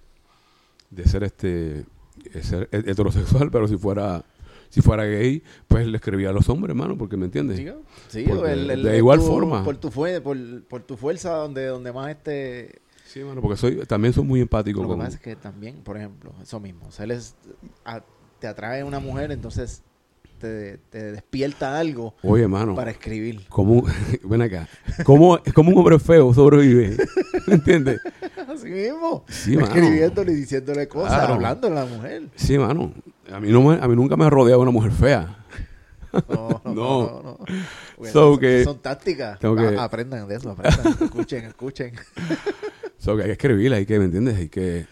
[0.92, 1.86] de ser este
[2.34, 4.24] de ser he- heterosexual, pero si fuera
[4.70, 7.58] si fuera gay, pues le escribía a los hombres, hermano, porque me entiendes.
[7.58, 7.68] Sí,
[8.10, 9.64] sí, Porque el- el- de igual tu- forma.
[9.64, 12.82] Por tu, por, por tu fuerza, donde, donde más este...
[13.06, 15.96] Sí, mano, porque soy también soy muy empático Lo que pasa es que también, por
[15.96, 17.36] ejemplo, eso mismo, o sea, él es-
[17.86, 18.04] a-
[18.40, 19.82] te atrae una mujer, entonces
[20.40, 23.42] te, te despierta algo Oye, para escribir.
[23.50, 23.84] ¿cómo
[24.24, 24.68] ven acá?
[25.04, 26.98] ¿Cómo cómo un hombre feo sobrevive?
[27.48, 28.00] ¿Me entiendes?
[28.48, 29.26] Así mismo.
[29.28, 31.34] Sí, escribiéndole y diciéndole cosas, Claro.
[31.36, 32.24] hablándole a la mujer.
[32.36, 32.94] Sí, mano.
[33.32, 35.46] A mí no me, a mí nunca me ha rodeado una mujer fea.
[36.30, 36.74] No, no, No.
[36.74, 37.02] no.
[37.12, 37.38] no, no.
[37.98, 39.40] Bueno, So son, que- son tácticas.
[39.40, 41.04] tengo que- aprendan de eso, aprendan.
[41.04, 41.94] escuchen, escuchen.
[42.98, 44.38] So que hay que escribirla, hay que, ¿me entiendes?
[44.38, 44.86] Hay que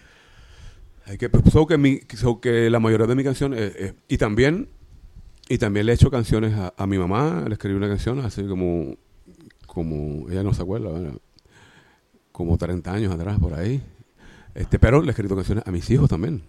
[1.06, 4.18] hay que so que mi so que la mayoría de mis canciones eh, eh, y
[4.18, 4.70] también
[5.54, 8.44] y también le he hecho canciones a, a mi mamá, le escribí una canción así
[8.48, 8.96] como
[9.68, 11.14] como ella no se acuerda, ¿verdad?
[12.32, 13.82] como 30 años atrás por ahí.
[14.56, 16.42] Este, pero le he escrito canciones a mis hijos también.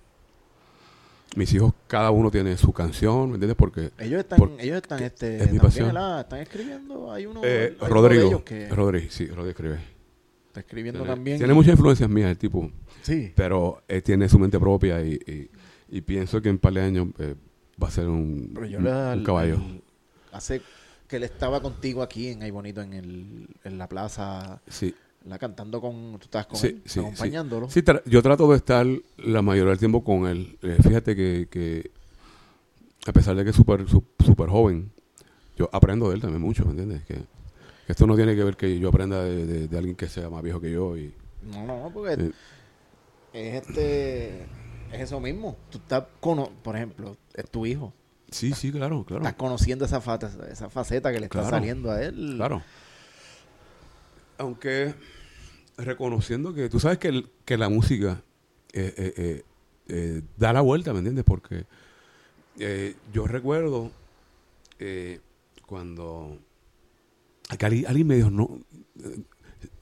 [1.36, 3.56] Mis hijos cada uno tiene su canción, ¿me entiendes?
[3.56, 5.88] Porque Ellos están, Por- ellos están, este, es mi pasión.
[5.88, 7.10] están escribiendo.
[7.12, 9.78] Hay uno, eh, hay uno de Rodrigo, ellos que Rodrigo, sí, Rodrigo escribe.
[10.46, 11.38] está escribiendo Tiene, también.
[11.38, 12.70] tiene muchas influencias mías el tipo.
[13.02, 13.32] Sí.
[13.34, 15.50] pero eh, tiene su mente propia y, y-
[15.96, 17.34] y pienso que en par de años eh,
[17.82, 19.54] va a ser un, Pero yo un- le- un al- caballo.
[19.56, 19.82] al-
[20.32, 20.62] hace
[21.08, 24.94] que él estaba contigo aquí en Ay Bonito en, el, en la plaza, Sí,
[25.26, 26.12] la cantando con.
[26.18, 27.68] Tú estabas con Sí, él, sí, acompañándolo.
[27.70, 28.86] sí tra- yo trato de estar
[29.18, 30.58] la mayoría del tiempo con él.
[30.62, 31.90] Eh, fíjate que, que
[33.06, 34.90] a pesar de que es súper su- súper joven,
[35.56, 37.04] yo aprendo de él también mucho, ¿me entiendes?
[37.04, 40.08] Que, que esto no tiene que ver que yo aprenda de, de- de alguien que
[40.08, 40.96] sea más viejo que yo.
[40.96, 42.32] y No, no, porque eh,
[43.32, 44.46] es este.
[44.94, 45.56] Es eso mismo.
[45.70, 47.92] Tú estás, cono por ejemplo, es tu hijo.
[48.30, 49.22] Sí, sí, claro, claro.
[49.22, 50.18] Estás conociendo esa, fa-
[50.50, 51.50] esa faceta que le está Claro.
[51.56, 52.34] saliendo a él.
[52.36, 52.62] Claro.
[54.38, 54.94] Aunque
[55.76, 58.22] reconociendo que tú sabes que, el- que la música
[58.72, 59.44] eh, eh, eh,
[59.88, 61.24] eh, da la vuelta, ¿me entiendes?
[61.24, 61.66] Porque
[62.58, 63.90] eh, yo recuerdo
[64.78, 65.20] eh,
[65.66, 66.38] cuando
[67.58, 68.58] que alguien, alguien me dijo, no,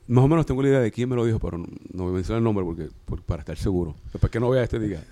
[0.08, 2.12] más o menos tengo la idea de quién me lo dijo, pero no, no voy
[2.12, 3.94] a mencionar el nombre porque por- para estar seguro.
[4.12, 5.02] Después que no vea este diga.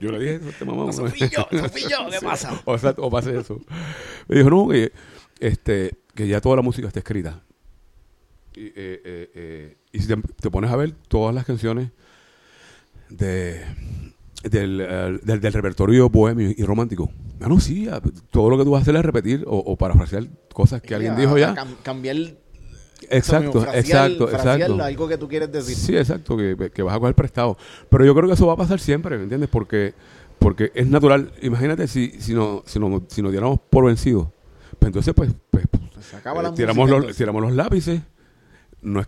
[0.00, 0.92] Yo le dije eso a este mamá.
[0.92, 2.60] Sofillo, ¿qué pasa?
[2.64, 3.60] O, sea, o pase eso.
[4.28, 4.92] Me dijo, no, que,
[5.40, 7.42] este, que ya toda la música está escrita.
[8.54, 11.90] Y, eh, eh, eh, y si te, te pones a ver todas las canciones
[13.10, 13.62] de,
[14.44, 14.78] del,
[15.22, 17.10] del, del repertorio bohemio y romántico,
[17.40, 17.88] ah, no, sí,
[18.30, 21.16] todo lo que tú vas a hacer es repetir o, o parafrasear cosas que alguien
[21.16, 21.54] dijo ya.
[21.54, 22.16] cam- cambiar
[23.10, 24.82] Exacto, exacto, exacto.
[24.82, 25.76] algo que tú quieres decir.
[25.76, 27.56] Sí, exacto, que, que vas a coger prestado.
[27.88, 29.48] Pero yo creo que eso va a pasar siempre, ¿me entiendes?
[29.50, 29.94] Porque,
[30.38, 31.32] porque es natural.
[31.42, 34.28] Imagínate si, si, no, si, no, si nos diéramos por vencidos.
[34.78, 35.64] Pues entonces, pues, pues
[36.00, 37.16] Se acaba la eh, tiramos, música, los, entonces.
[37.16, 38.00] tiramos los lápices.
[38.82, 39.02] No,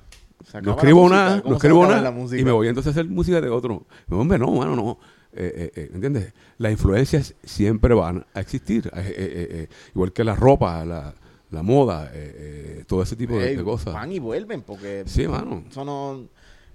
[0.62, 1.16] no escribo música.
[1.16, 2.14] nada, ¿Cómo no escribo nada.
[2.38, 3.86] Y me voy entonces a hacer música de otro.
[4.06, 4.98] No, hombre, no, mano, no.
[5.32, 6.32] Eh, eh, eh, ¿Entiendes?
[6.56, 8.86] Las influencias siempre van a existir.
[8.86, 11.14] Eh, eh, eh, eh, igual que la ropa, la,
[11.50, 12.34] la moda, eh,
[12.80, 13.94] eh, todo ese tipo de, cosas.
[13.94, 15.64] Van y vuelven porque Sí, mano.
[15.70, 16.26] eso no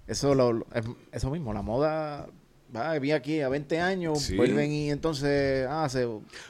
[0.07, 2.27] eso lo, lo- es- eso mismo, la moda
[2.75, 4.35] va, vi aquí a 20 años, Sí.
[4.35, 6.07] vuelven y entonces ah, se,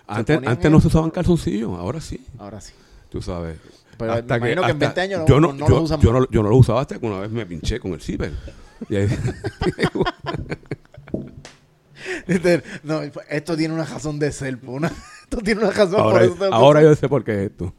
[0.07, 2.25] Antes, antes no se usaban calzoncillos, ahora sí.
[2.38, 2.73] Ahora sí.
[3.09, 3.57] Tú sabes.
[3.97, 6.13] Pero me imagino que en 20 años no- yo no, no yo, lo usan yo
[6.13, 8.01] no, yo no lo usaba hasta que una vez me pinché con el
[8.95, 9.07] ahí-
[12.27, 14.91] Este, no, esto tiene una razón de ser, una-
[15.37, 17.73] tiene una razón por ahora eso yo sé por qué es esto.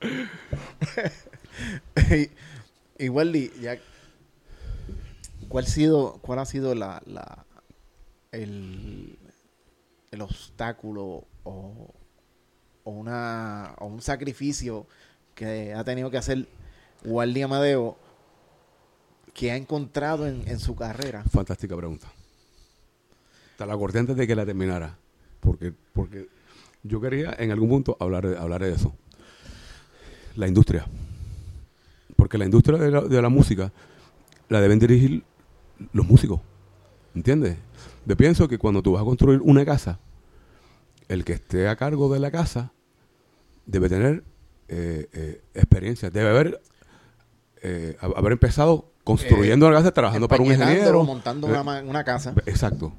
[2.98, 3.78] Igual y ya
[5.48, 7.44] ¿cuál, sido, cuál ha sido la, la
[8.32, 9.18] el,
[10.10, 11.94] el obstáculo o,
[12.84, 14.86] o una, o un sacrificio
[15.34, 16.46] que ha tenido que hacer
[17.04, 17.96] Wally Amadeo
[19.34, 21.24] que ha encontrado en, en su carrera?
[21.30, 22.08] Fantástica pregunta.
[23.56, 24.96] Te la corté antes de que la terminara.
[25.40, 26.28] Porque, porque
[26.82, 28.94] yo quería en algún punto hablar de, hablar de eso.
[30.36, 30.86] La industria.
[32.16, 33.72] Porque la industria de la, de la música
[34.48, 35.22] la deben dirigir
[35.92, 36.40] los músicos.
[37.14, 37.56] ¿Entiendes?
[38.06, 39.98] Yo pienso que cuando tú vas a construir una casa,
[41.08, 42.72] el que esté a cargo de la casa
[43.66, 44.22] debe tener
[44.68, 46.60] eh, eh, experiencia, debe haber,
[47.62, 51.02] eh, ha- haber empezado construyendo una casa, trabajando para un ingeniero.
[51.04, 52.34] montando Eh, una, una casa.
[52.46, 52.92] Exacto.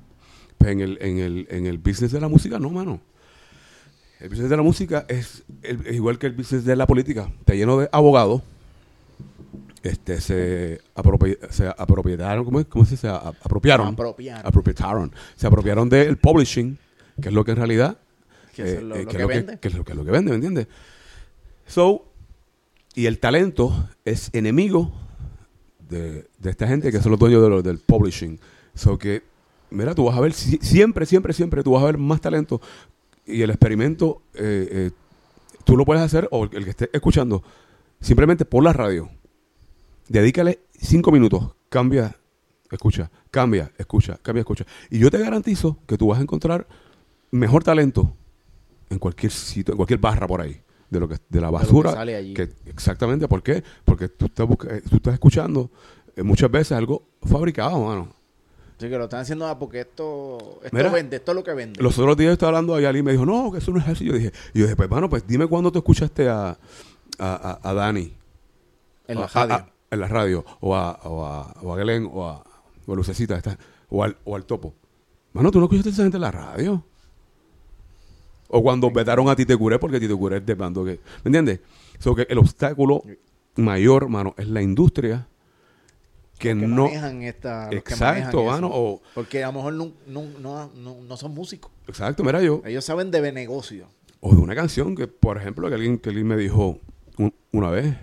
[0.62, 3.02] Pues en el, en, el, en el business de la música, no, mano.
[4.20, 7.32] El business de la música es, el- es igual que el business de la política.
[7.40, 8.44] Está lleno de abogados.
[9.82, 12.68] Este, se, apropie- se apropiaron, ¿cómo, es?
[12.68, 13.08] ¿Cómo se dice?
[13.08, 13.88] Apropiaron.
[13.88, 14.46] Apropiar.
[14.46, 15.12] apropiaron.
[15.36, 16.78] Se apropiaron del publishing,
[17.20, 17.98] que es lo que en realidad
[18.56, 19.58] Que es eh, lo- eh, lo que que vende.
[19.60, 20.68] que es lo que es lo que vende, ¿me entiendes?
[21.66, 22.06] So,
[22.94, 24.92] y el talento es enemigo
[25.90, 28.40] de, de esta gente que son los dueños de lo- del publishing.
[28.76, 29.24] So que,
[29.72, 32.62] mira, tú vas a ver, si- siempre, siempre, siempre tú vas a ver más talento
[33.26, 34.92] y el experimento eh, eh,
[35.64, 37.44] tú lo puedes hacer, o el que esté escuchando,
[38.00, 39.10] simplemente por la radio.
[40.08, 42.16] Dedícale cinco minutos, cambia,
[42.70, 44.66] escucha, cambia, escucha, cambia, escucha.
[44.90, 46.68] Y yo te garantizo que tú vas a encontrar
[47.32, 48.14] mejor talento
[48.90, 51.92] en cualquier sitio, en cualquier barra por ahí, de lo que de la que basura.
[51.92, 52.34] sale allí.
[52.34, 53.64] que- exactamente, ¿por qué?
[53.86, 55.70] Porque tú estás, eh, tú estás escuchando
[56.18, 58.14] eh, muchas veces algo fabricado, mano.
[58.82, 61.54] Sí, que lo están haciendo ah, porque esto, esto Mira, vende, esto es lo que
[61.54, 61.82] vende.
[61.84, 64.06] Los otros días estaba hablando y alguien me dijo, no, que eso no es así.
[64.06, 66.56] Yo dije, y yo dije pues, mano, pues dime cuándo tú escuchaste a, a,
[67.20, 68.12] a- a Dani.
[69.08, 69.54] en la radio.
[69.54, 70.46] a- en la radio.
[70.62, 72.44] O a, o a, o a Glenn, o a,
[72.88, 73.56] o a Lucecita, esta,
[73.90, 74.74] o, al, o al Topo.
[75.34, 76.84] Mano, ¿tú no escuchaste a esa gente en la radio?
[78.48, 81.00] O cuando vetaron a Tite Curé, porque Tite Curé es de bando que...
[81.24, 81.60] ¿Me entiendes?
[82.00, 83.04] So que el obstáculo
[83.56, 85.28] mayor, mano, es la industria
[86.42, 86.86] que, que no...
[86.86, 88.70] manejan esta, los que Exacto, manejan mano.
[88.74, 90.24] O, Porque a lo mejor no, no,
[90.76, 91.72] no, no- son músicos.
[91.88, 92.62] exacto, mira yo.
[92.66, 93.88] Ellos saben de negocio.
[94.20, 96.80] O de una canción que, por ejemplo, que alguien, que alguien me dijo
[97.18, 97.96] un- una vez,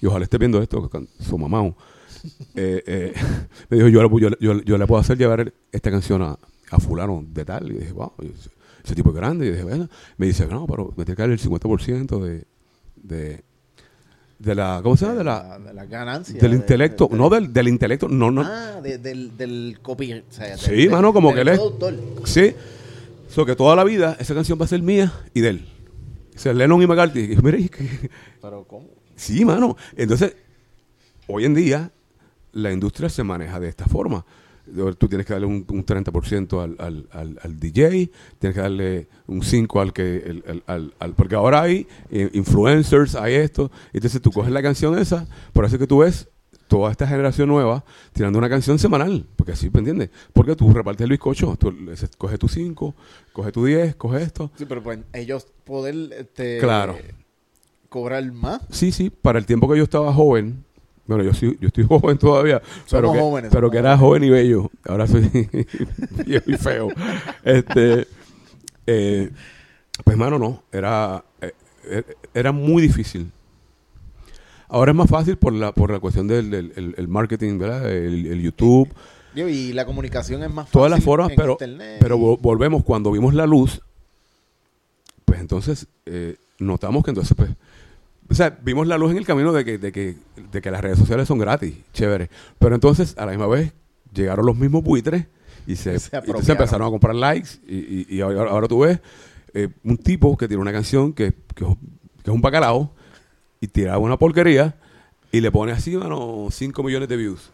[0.00, 1.62] y ojalá esté viendo esto, su mamá,
[2.54, 3.12] eh, eh,
[3.68, 6.38] me dijo, yo, le- yo, yo, yo le puedo hacer llevar esta canción a,
[6.70, 7.70] a fulano de tal.
[7.70, 8.50] Y dije, wow, ese,
[8.84, 9.46] ese tipo es grande.
[9.46, 12.44] Y dije, bueno, me dice, no, pero me tiene que dar el 50% de,
[12.96, 13.44] de,
[14.38, 15.18] de la, ¿cómo se llama?
[15.18, 16.38] De la, de la ganancia.
[16.40, 18.42] del de- intelecto, de- no del, del intelecto, no, no.
[18.42, 20.12] Ah, de- del, del copy.
[20.12, 21.60] o sea, Sí, del- mano, como que él es-.
[22.24, 22.54] Sí.
[23.30, 25.68] So que toda la vida esa canción va a ser mía y de él.
[26.34, 27.20] O sea, Lennon y McCarthy.
[27.20, 28.10] Y yo, que-
[28.42, 28.88] Pero ¿cómo?
[29.14, 29.76] Sí, mano.
[29.96, 30.34] Entonces,
[31.26, 31.90] hoy en día,
[32.52, 34.24] la industria se maneja de esta forma.
[34.98, 39.08] Tú tienes que darle un, un 30% al, al, al, al DJ, tienes que darle
[39.26, 40.16] un 5% al que.
[40.16, 43.70] el- al, al- porque ahora hay eh, influencers, hay esto.
[43.92, 46.28] Entonces tú coges la canción esa, por eso es que tú ves
[46.68, 49.24] toda esta generación nueva tirando una canción semanal.
[49.36, 50.10] Porque así, ¿me entiendes?
[50.32, 52.94] Porque tú repartes el bizcocho, tú ese- coge tu 5,
[53.32, 54.50] coge tu 10, coge esto.
[54.56, 56.96] Sí, pero pues ellos poder este, Claro.
[57.88, 58.62] cobrar más.
[58.70, 60.64] Sí, sí, para el tiempo que yo estaba joven,
[61.06, 64.30] bueno, yo, sí, yo estoy joven todavía, pero, que, jóvenes, pero que era joven y
[64.30, 65.28] bello, ahora soy
[66.26, 66.88] viejo y feo.
[67.44, 68.06] Este,
[68.86, 69.30] eh,
[70.04, 71.52] pues, mano, no, era, eh,
[71.84, 72.02] eh,
[72.34, 73.30] era muy difícil.
[74.68, 77.90] Ahora es más fácil por la, por la cuestión del, del- el, el marketing, ¿verdad?
[77.90, 78.88] El, el YouTube,
[79.34, 80.72] Digo, Y la comunicación es más fácil.
[80.72, 83.80] todas las formas, en pero, internet pero volvemos cuando vimos la luz,
[85.24, 87.50] pues entonces eh, notamos que entonces, pues,
[88.28, 90.16] o sea, vimos la luz en el camino de que, de que,
[90.52, 92.28] de que las redes sociales son gratis, chévere.
[92.58, 93.72] Pero entonces, a la misma vez,
[94.12, 95.26] llegaron los mismos buitres
[95.66, 96.50] y se, Se y apropiaron.
[96.52, 99.00] empezaron a comprar likes y, y- y ahora, ahora tú ves
[99.54, 101.76] eh, un tipo que tiene una canción que, que, es-
[102.22, 102.92] que es un bacalao
[103.60, 104.76] y tira una porquería
[105.32, 107.50] y le pone así, mano, 5 millones de views.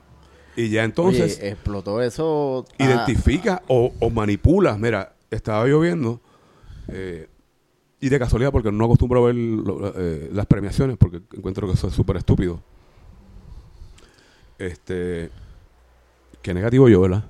[0.57, 2.67] Y ya entonces Oye, explotó eso.
[2.79, 4.77] ah, identifica o, o manipula.
[4.77, 6.21] Mira, estaba lloviendo
[6.89, 7.29] eh,
[8.03, 11.73] y de casualidad, porque no acostumbro a ver lo- eh, las premiaciones, porque encuentro que
[11.75, 12.61] eso es súper estúpido.
[14.59, 15.31] Este.
[16.43, 17.25] Qué negativo yo, ¿verdad?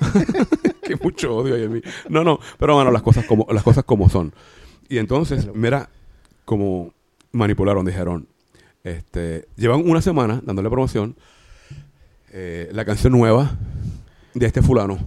[0.82, 1.80] que mucho odio hay en mí.
[2.08, 4.32] No, no, pero bueno, las cosas como, las cosas como son.
[4.88, 5.88] Y entonces, mira,
[6.44, 6.92] como
[7.32, 8.28] manipularon, dijeron.
[8.84, 11.16] Este, llevan una semana dándole promoción.
[12.32, 13.56] eh, la canción nueva
[14.34, 14.98] de este fulano.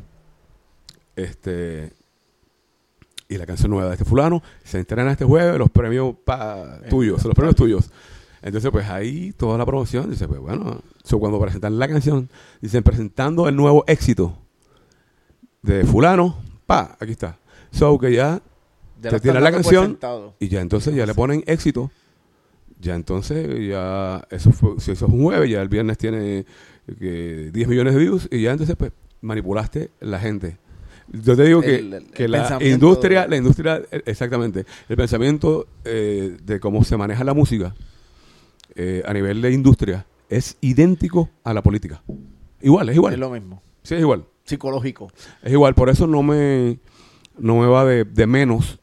[1.16, 1.92] Este.
[3.30, 7.24] Y la canción nueva de este fulano se entrena este jueves, los premios pa, tuyos,
[7.24, 7.90] los premios tuyos.
[8.42, 12.30] Entonces, pues ahí toda la promoción dice, pues bueno, so, cuando presentan la canción,
[12.62, 14.38] dicen presentando el nuevo éxito
[15.62, 17.40] de fulano, pa, aquí está.
[17.72, 18.42] So que ya
[19.02, 19.98] Ya te tiran la canción
[20.40, 21.92] y ya entonces ya le ponen éxito.
[22.80, 26.46] Ya entonces ya eso fue, si eso es un jueves, ya el viernes tiene
[27.00, 30.58] que 10 millones de views y ya entonces pues manipulaste la gente.
[31.12, 34.96] Yo te digo que, El- el- que el la industria, de- la industria, exactamente, el
[34.98, 37.76] pensamiento eh, de cómo se maneja la música
[38.76, 42.02] eh, a nivel de industria es idéntico a la política.
[42.62, 43.14] Igual, es igual.
[43.14, 43.62] Es lo mismo.
[43.84, 44.26] Sí, es igual.
[44.46, 45.12] Psicológico.
[45.44, 46.80] Es igual, por eso no me,
[47.38, 48.80] no me va de, de menos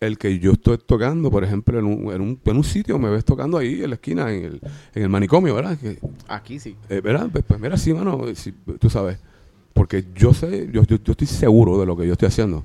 [0.00, 3.10] el que yo estoy tocando, por ejemplo, en un, en un, en un sitio, me
[3.10, 4.60] ves tocando ahí en la esquina, en el,
[4.94, 5.76] en el manicomio, ¿verdad?
[5.78, 6.76] Que, Aquí sí.
[6.88, 7.28] eh, ¿verdad?
[7.32, 9.18] Pues, pues mira, sí, mano, sí, tú sabes.
[9.78, 12.64] Porque yo sé, yo, yo, yo estoy seguro de lo que yo estoy haciendo.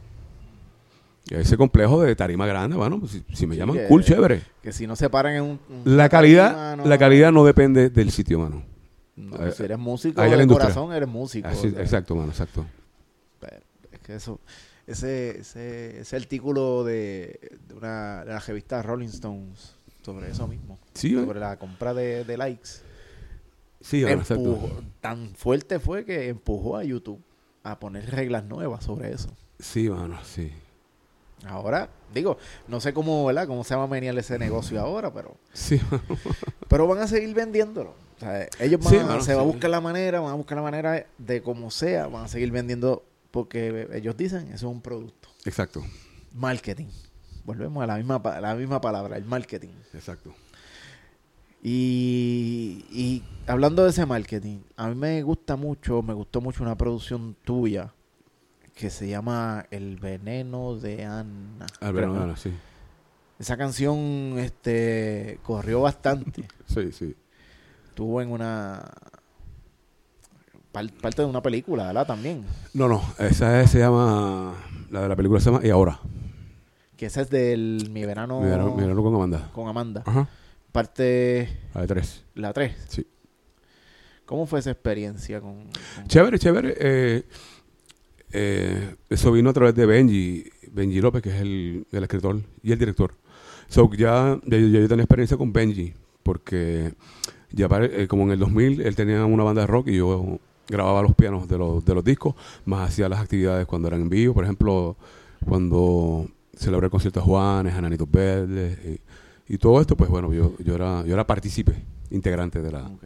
[1.30, 4.42] Ese complejo de tarima grande, bueno, si, si me Sí, llaman que- cool, chévere.
[4.64, 5.60] Que si no se paran en un...
[5.70, 8.64] un- La calidad, tarima, no- la calidad no depende del sitio, mano.
[9.16, 10.70] no, si eres músico a la de industria.
[10.74, 11.48] corazón, eres músico.
[11.48, 12.66] Así- o sea, exacto, mano, exacto.
[13.92, 14.40] es que eso...
[14.86, 17.40] Ese, ese, ese artículo de,
[17.70, 20.78] de una de la revista Rolling Stones sobre eso mismo.
[20.94, 21.20] Sí, ¿eh?
[21.22, 22.70] sobre la compra de, de likes.
[23.84, 24.36] Sí, exacto.
[24.56, 27.22] Empujó- tan fuerte fue que empujó a YouTube
[27.64, 29.30] a poner reglas nuevas sobre eso.
[29.60, 30.52] Sí, mano, sí.
[31.46, 32.38] Ahora, digo,
[32.70, 33.46] no sé cómo, ¿verdad?
[33.48, 36.04] Cómo se va a venir ese negocio ahora, pero Sí, mano.
[36.70, 37.94] pero van a seguir vendiéndolo.
[38.16, 39.52] O sea, ellos van Sí, a- mano, se va a sí.
[39.52, 43.04] buscar la manera, van a buscar la manera de como sea, van a seguir vendiendo
[43.32, 45.28] porque ellos dicen, eso es un producto.
[45.46, 45.84] exacto,
[46.34, 46.88] Marketing.
[47.44, 49.74] Volvemos a la misma, la misma palabra, el marketing.
[49.94, 50.34] exacto.
[51.66, 56.76] Y, y hablando de ese marketing, a mí me gusta mucho, me gustó mucho una
[56.78, 57.94] producción tuya
[58.76, 61.66] que se llama El veneno de Ana.
[61.80, 62.20] Ah, Creo, bueno, ¿no?
[62.20, 62.52] bueno, sí.
[63.40, 63.98] Esa canción
[64.40, 66.46] este corrió bastante.
[66.68, 67.16] Sí, sí.
[67.90, 68.84] Estuvo en una
[70.72, 72.08] par- parte de una película, ¿verdad?
[72.08, 72.44] También.
[72.74, 74.54] No, no, esa es- se llama,
[74.90, 76.00] la de la película se llama Y Ahora.
[76.98, 79.50] Que esa es del Mi Verano, Mi verano, mi verano con Amanda.
[79.54, 80.04] con Amanda.
[80.06, 80.28] Ajá.
[80.74, 82.24] Parte La de tres.
[82.36, 82.76] la 3.
[82.90, 83.08] Sí.
[84.26, 86.76] ¿Cómo fue esa experiencia con, con- Chévere, chévere.
[86.80, 87.24] Eh,
[88.32, 92.72] eh, eso vino a través de Benji, Benji López, que es el, el escritor y
[92.72, 93.14] el director.
[93.68, 95.94] So, ya, ya yo, yo tenía experiencia con Benji,
[96.24, 96.94] porque
[97.52, 101.04] ya eh, como en el 2000 él tenía una banda de rock y yo grababa
[101.04, 102.34] los pianos de los, de los discos,
[102.66, 104.98] más hacía las actividades cuando eran en vivo, por ejemplo,
[105.46, 109.00] cuando celebré el concierto de Juanes, Ananitos Verdes, y,
[109.54, 111.76] y todo esto, pues bueno, yo, yo era, yo era partícipe,
[112.10, 112.88] integrante de la...
[112.88, 113.04] Ok.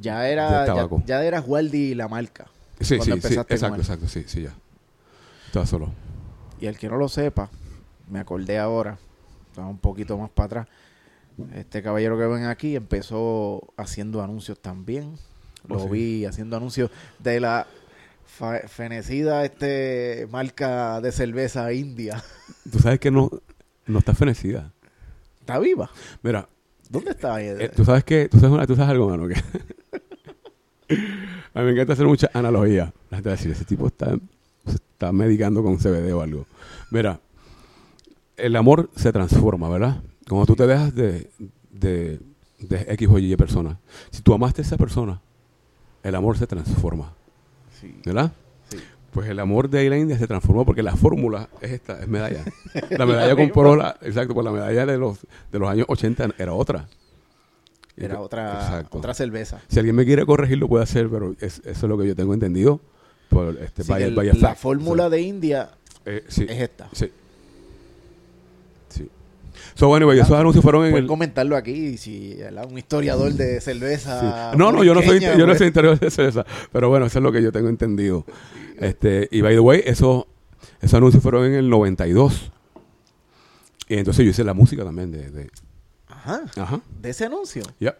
[0.00, 2.46] Ya era, ya, ya era Waldi la marca.
[2.80, 4.52] Sí, Cuando sí, sí, exacto, exacto, sí, sí, ya.
[5.46, 5.92] Estaba solo.
[6.60, 7.50] Y el que no lo sepa,
[8.10, 8.98] me acordé ahora,
[9.48, 10.68] estaba un poquito más para atrás.
[11.54, 15.14] Este caballero que ven aquí empezó haciendo anuncios también.
[15.68, 15.88] Lo Oh, sí.
[15.90, 17.66] vi haciendo anuncios de la
[18.66, 22.22] fenecida este marca de cerveza india.
[22.72, 23.30] Tú sabes que no,
[23.86, 24.72] no está fenecida.
[25.48, 25.88] ¿Está viva?
[26.22, 26.46] Mira,
[26.90, 27.42] ¿Dónde está?
[27.42, 29.34] eh, tú sabes que, tú sabes, una- tú sabes algo, mano, que
[31.54, 32.92] a mí me encanta hacer mucha analogía.
[33.08, 34.10] La gente va a decir, ese tipo está,
[34.66, 36.44] se está medicando con CBD o algo.
[36.90, 37.18] Mira,
[38.36, 40.02] el amor se transforma, ¿verdad?
[40.28, 41.30] Cuando tú te dejas de,
[41.70, 42.20] de,
[42.58, 43.78] de X o Y persona.
[44.10, 45.22] Si tú amaste a esa persona,
[46.02, 47.14] el amor se transforma,
[47.80, 48.32] Sí, ¿verdad?
[49.12, 52.44] Pues el amor de la India se transformó porque la fórmula es esta, es medalla.
[52.90, 55.18] La medalla compró la, exacto, pues la medalla de los,
[55.50, 56.86] de los años 80 era otra.
[57.96, 58.98] Era que- otra, exacto.
[58.98, 59.60] otra cerveza.
[59.68, 62.14] Si alguien me quiere corregir, lo puede hacer, pero es- eso es lo que yo
[62.14, 62.80] tengo entendido
[63.28, 65.70] por este Sí, Vaya- el- la fórmula de India
[66.04, 66.88] Eh, sí, es esta.
[66.92, 67.10] sí.
[69.74, 71.06] So, bueno, y esos anuncios fueron en el...
[71.06, 72.66] comentarlo aquí, si ¿verdad?
[72.70, 74.50] un historiador de cerveza.
[74.52, 74.58] Sí.
[74.58, 75.58] No, no, yo no soy, yo no pues.
[75.58, 78.24] soy interior de cerveza, pero bueno, eso es lo que yo tengo entendido.
[78.78, 80.26] Este, y by the way, eso,
[80.80, 82.50] esos anuncios fueron en el 92.
[83.88, 85.50] Y entonces yo hice la música también de, de-
[86.08, 87.62] Ajá, ajá, de ese anuncio.
[87.80, 87.96] ya.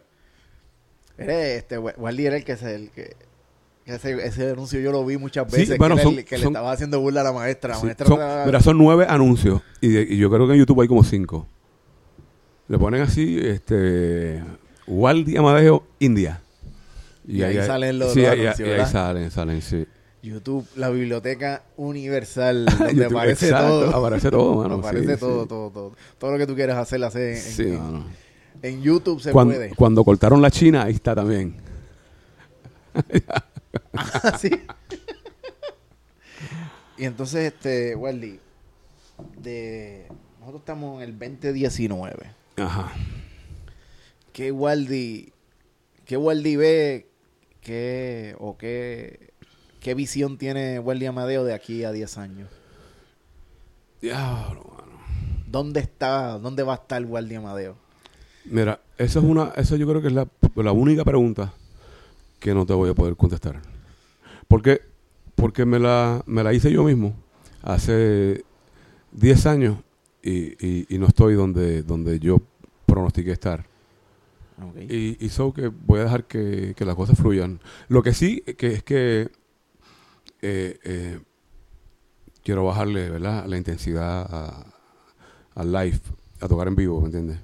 [1.17, 3.15] Eres, este, Wa- Wally era el que se, el que
[3.89, 6.99] ese, ese anuncio yo lo vi muchas Sí, veces, bueno, que, son- le estaba haciendo
[6.99, 7.73] burla a la maestra.
[7.73, 10.59] La Sí, maestra son, mira, son nueve anuncios y, de- y yo creo que en
[10.59, 11.47] YouTube hay como cinco.
[12.67, 14.43] Le ponen así, este,
[14.87, 16.41] Waldi Amadeo India.
[17.27, 19.85] Y ahí salen los- sí, los ahí- anuncios, y ahí salen, salen, sí.
[20.21, 23.95] YouTube, la biblioteca universal, donde YouTube, aparece exacto, todo.
[23.95, 25.47] aparece todo, mano, aparece sí, todo, sí.
[25.49, 25.91] todo, todo.
[26.17, 28.03] Todo lo que tú quieras hacer, hacer en, Sí, en- mano.
[28.61, 29.69] en YouTube se Cuando, puede.
[29.75, 31.55] cuando cortaron la China, ahí está también.
[34.39, 34.49] sí.
[36.97, 38.39] y entonces, este, Wally,
[39.37, 40.07] de,
[40.39, 42.31] nosotros estamos en el 2019.
[42.57, 42.91] Ajá.
[44.33, 45.33] ¿qué Waldi,
[46.05, 47.09] qué Waldi ve,
[47.61, 49.33] qué, o qué,
[49.79, 52.49] qué visión tiene Waldi Amadeo de aquí a 10 años?
[54.01, 54.99] Diablo, mano.
[55.47, 57.75] ¿Dónde está, dónde va a estar Waldi Amadeo?
[58.45, 61.53] Mira, eso es una, eso yo creo que es la, la única pregunta
[62.39, 63.61] que no te voy a poder contestar.
[64.47, 64.81] Porque,
[65.35, 67.15] porque me la, me la hice yo mismo
[67.61, 68.43] hace
[69.11, 69.77] 10 años
[70.23, 72.41] y, y, y no estoy donde, donde yo
[72.85, 73.65] pronostiqué estar.
[74.89, 77.59] Y, y so que voy a dejar que, que las cosas fluyan.
[77.87, 79.29] Lo que sí que es que
[80.41, 81.19] eh, eh,
[82.43, 83.45] quiero bajarle ¿verdad?
[83.45, 84.65] la intensidad a-
[85.55, 85.99] al live,
[86.41, 87.39] a tocar en vivo, ¿me entiendes?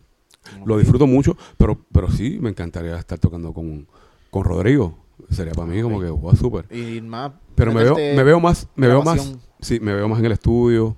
[0.65, 3.87] Lo disfruto mucho, pero, pero sí me encantaría estar tocando con,
[4.35, 4.97] con Rodrigo.
[5.29, 6.03] Sería para mí como Ok.
[6.03, 6.65] que, wow, súper.
[6.75, 7.31] Y más.
[7.55, 10.33] Pero me veo, me veo más, me veo más, sí, me veo más en el
[10.33, 10.95] estudio.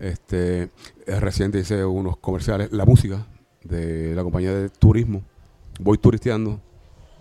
[0.00, 0.68] Este,
[1.06, 3.24] reciente hice unos comerciales, la música
[3.62, 5.22] de la compañía de turismo.
[5.78, 6.60] Voy turisteando.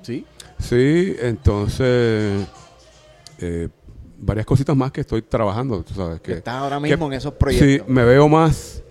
[0.02, 0.26] Sí.
[0.58, 2.48] Sí, entonces
[3.40, 3.70] eh,
[4.18, 7.34] varias cositas más que estoy trabajando, tú sabes Que estás ahora que- mismo en esos
[7.34, 7.88] sí, proyectos.
[7.88, 8.82] me veo más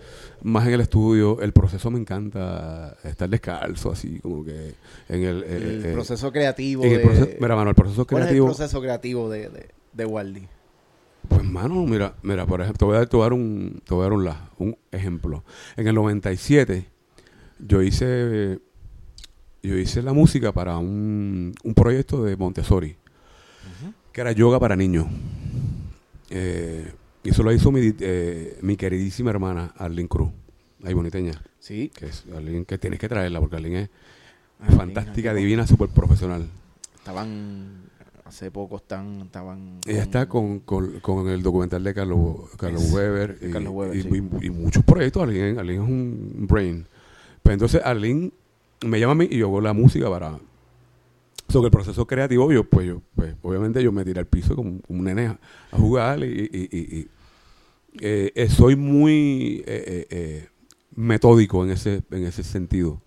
[0.43, 4.74] más en el estudio, el proceso me encanta estar descalzo así como que
[5.09, 6.84] en el, eh, el eh, proceso creativo.
[6.84, 9.49] en el de- proceso, mira, mano, el proceso ¿Cuál creativo es el proceso creativo de,
[9.51, 10.49] de, de Waldi?
[11.28, 13.82] Pues, mano, mira, mira, por ejemplo, te voy a dar, te voy a dar un,
[13.86, 15.45] te voy a dar un ejemplo.
[15.76, 16.86] En el 97,
[17.59, 18.59] yo hice,
[19.62, 22.97] yo hice la música para un, un proyecto de Montessori,
[24.12, 25.07] que era yoga para niños.
[26.30, 26.91] Eh,
[27.22, 30.30] y eso lo hizo mi, eh, mi queridísima hermana, Arlene Cruz,
[30.84, 31.90] ahí boniteña, Sí.
[31.94, 33.90] que es Arlene, que tienes que traerla, porque Arlene es
[34.60, 36.46] Arlene, fantástica, divina, súper profesional.
[36.94, 37.88] Estaban.
[38.24, 39.78] Hace poco están, estaban.
[39.86, 43.96] Ella está con, con, con el documental de Carlos, Carlos Es- Weber, y, Carlos Weber,
[43.96, 44.08] y- sí.
[44.42, 45.22] y- y muchos proyectos.
[45.24, 46.86] Arlene, Arlene es un brain.
[47.42, 48.30] Pero entonces Arlene
[48.86, 50.38] me llama a mí y yo hago la música para...
[51.51, 54.80] Sobre el proceso creativo, yo, pues, yo, pues, obviamente yo me tiré al piso como,
[54.82, 55.38] como un nene a,
[55.72, 57.09] jugar y, y- y- y,
[58.01, 60.48] eh, eh, soy muy eh,
[60.94, 63.01] metódico en ese, en ese sentido.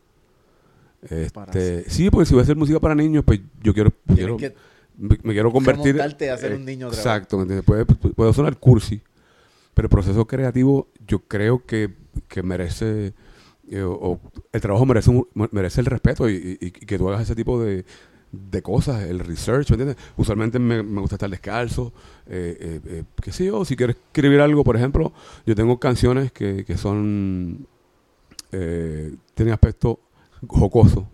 [1.10, 4.38] Este, sí, porque si voy a hacer música para niños, pues yo quiero, Tienes quiero
[4.38, 4.54] que-
[4.98, 7.06] me, me quiero convertir a ser un niño otra vez.
[7.06, 7.66] exacto ¿me entiendes?
[7.66, 9.02] puede, puede sonar cursi
[9.74, 11.89] pero el proceso creativo yo creo que,
[12.28, 13.14] que merece
[13.84, 17.24] o, o el trabajo merece un- merece el respeto y, y- y que tú hagas
[17.24, 17.84] ese tipo de,
[18.34, 19.98] de cosas el research ¿me entiendes?
[20.18, 21.94] usualmente me, me gusta estar descalzo
[22.26, 25.14] eh, eh, eh, qué sé yo si quiero escribir algo por ejemplo
[25.46, 27.68] yo tengo canciones que, que son
[28.52, 30.00] eh, tienen aspecto
[30.48, 31.08] jocoso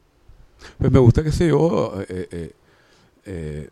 [0.78, 2.54] pues me gusta, qué sé yo, eh,
[3.26, 3.70] eh,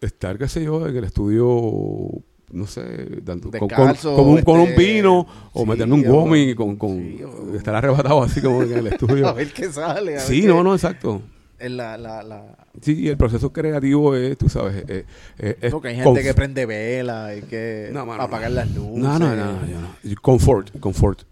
[0.00, 1.44] estar, qué sé yo, en el estudio,
[2.52, 2.82] no sé,
[3.22, 6.76] dando, con- Descalzo, con un, con un este, vino o sí, meterme un gomi con,
[6.76, 7.20] con sí,
[7.56, 9.34] estar arrebatado así como en el A estudio.
[9.34, 10.12] ver qué sale.
[10.12, 11.20] a ver sí, qué- no, no, exacto.
[11.58, 12.66] Es La, la, la...
[12.80, 15.04] Sí, y el proceso creativo es, tú sabes, eh,
[15.38, 18.56] eh, es Porque hay gente que prende vela, hay que No, mano, apagar no.
[18.56, 18.96] las luces.
[18.96, 19.88] No, no, no, no, yo no.
[20.02, 21.22] Y Confort, confort.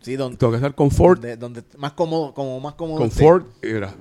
[0.00, 2.98] Sí, donde, Tengo que estar confort, donde, donde más cómodo, como más cómodo.
[2.98, 3.94] confort, era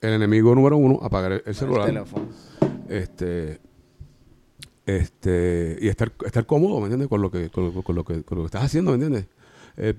[0.00, 1.88] el enemigo número uno, apagar el, celular.
[1.88, 2.28] el teléfono.
[2.88, 3.60] este
[4.86, 7.08] este y estar estar cómodo ¿me entiendes?
[7.08, 9.26] con lo que con lo, con lo que con lo que estás haciendo ¿me entiendes?
[9.78, 9.94] Eh,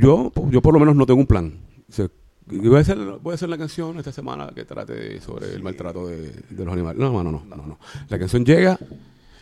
[0.00, 1.58] yo yo por lo menos no tengo un plan
[1.88, 2.08] O sea,
[2.50, 6.06] voy a hacer voy a hacer la canción esta semana que trate sobre el maltrato
[6.06, 7.78] de, de los animales no no no no no no
[8.08, 8.78] la canción llega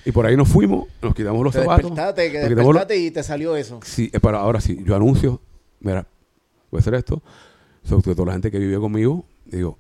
[0.05, 3.23] y por ahí nos fuimos nos quitamos los Te zapatos despertaste, que los- y te
[3.23, 3.81] salió eso.
[3.85, 5.41] Sí, eh, pero ahora sí, yo anuncio,
[5.81, 6.07] mira,
[6.71, 7.23] voy a hacer esto.
[7.83, 9.79] So, que toda la gente que vive conmigo, digo,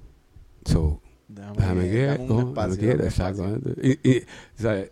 [0.64, 2.90] so, déjame que- que, déjame espacio.
[3.04, 3.70] exactamente.
[4.02, 4.22] Y, y,
[4.56, 4.90] ¿sabes?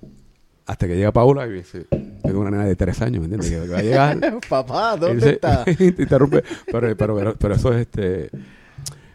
[0.66, 1.84] Hasta que llega Paula y dice,
[2.22, 3.50] tengo una nena de tres años, ¿me entiendes?
[3.50, 4.40] Que va a llegar.
[4.48, 5.64] Papá, y ¿dónde dice- está?
[5.66, 6.42] y te interrumpe.
[6.66, 8.30] Pero, pero, pero, pero eso es este.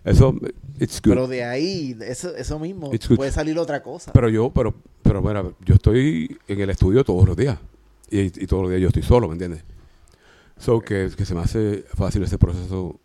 [0.03, 0.35] Eso,
[0.79, 1.11] it's good.
[1.13, 4.11] Pero de ahí, eso, eso mismo, puede salir otra cosa.
[4.13, 7.57] Pero yo, pero, pero mira, yo estoy en el estudio todos los días.
[8.11, 9.63] Y, y todos los días yo estoy solo, ¿me entiendes?
[10.57, 12.99] So que, que se me hace fácil ese proceso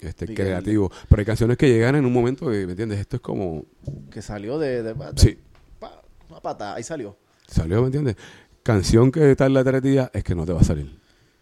[0.00, 0.90] este, creativo.
[1.08, 2.98] Pero hay canciones que llegan en un momento que, ¿me entiendes?
[3.00, 3.64] Esto es como...
[4.10, 5.38] que salió de, de, de- Sí,
[5.78, 7.16] pa, una pata, ahí salió.
[7.50, 8.16] Salió, ¿me entiendes?
[8.62, 10.98] Canción que tarda tres días es que no te va a salir.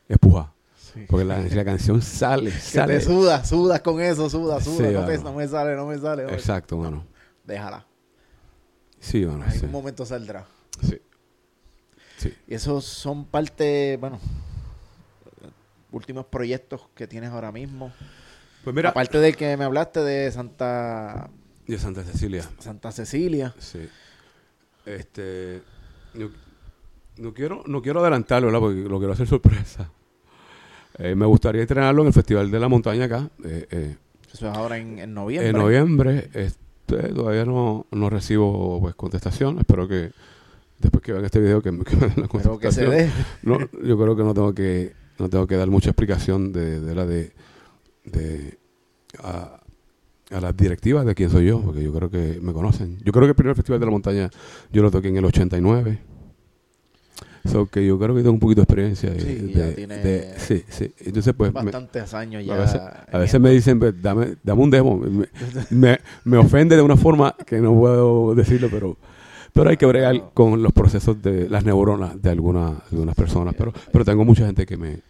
[0.09, 0.53] Es puja.
[0.77, 1.05] Sí.
[1.09, 2.95] Porque la, la canción sale, Que sale.
[2.99, 4.93] te sudas, sudas con eso, sudas, Sí, sudas.
[4.93, 5.31] no, te- mano.
[5.31, 6.23] no me sale, no me sale.
[6.25, 7.05] no Exacto, mano.
[7.45, 7.85] Déjala.
[9.01, 9.45] Sí, mano.
[9.45, 9.57] En Sí.
[9.59, 10.47] algún momento saldrá.
[10.81, 10.99] sí.
[12.19, 12.35] Sí.
[12.49, 14.19] Y esos son parte, bueno,
[15.93, 17.93] últimos proyectos que tienes ahora mismo.
[18.65, 21.31] Pues mira, Aparte de que me hablaste de Santa
[21.67, 22.45] de Santa Cecilia.
[22.59, 23.55] Santa Cecilia.
[23.59, 23.89] Sí.
[24.85, 25.63] Este.
[26.15, 26.29] No,
[27.19, 28.61] no quiero, no quiero adelantarlo, ¿verdad?
[28.61, 29.91] Porque lo quiero hacer sorpresa.
[30.99, 33.29] Eh, me gustaría entrenarlo en el Festival de la Montaña acá.
[33.45, 33.97] eh, eh,
[34.33, 35.51] Eso es ahora en, en noviembre.
[35.51, 36.31] en noviembre.
[36.35, 39.59] Este, todavía no, no recibo pues contestación.
[39.59, 40.11] Espero que
[40.79, 42.91] después que vean este video que, me- que me den la Espero que se contestación.
[42.91, 43.11] dé.
[43.43, 46.95] No, yo creo que no tengo que no tengo que dar mucha explicación de, de
[46.95, 47.33] la de,
[48.05, 48.59] de
[49.23, 49.58] a,
[50.31, 52.99] a las directivas de quién soy yo, porque yo creo que me conocen.
[53.05, 54.31] Yo creo que el primer festival de la montaña
[54.73, 55.99] yo lo toqué en el 89.
[57.51, 59.13] So que yo creo que tengo un poquito de experiencia.
[59.19, 60.93] Sí, de- ya tiene de- sí, sí.
[61.01, 62.55] Entonces, pues, me- Bastantes años ya.
[62.55, 64.99] a veces, a me dicen, dame, dame un demo.
[64.99, 65.29] Me,
[65.71, 68.97] me, me ofende de una forma que no puedo decirlo, pero
[69.55, 73.55] pero hay que bregar con los procesos de las neuronas de algunas algunas personas.
[73.57, 75.01] Pero pero tengo mucha gente que me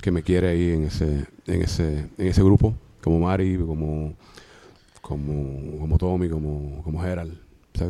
[0.00, 4.14] que me quiere ahí en ese en ese en ese grupo, como Mari, como
[5.10, 7.34] como como Tommy, como como Gerald.
[7.74, 7.88] O sea,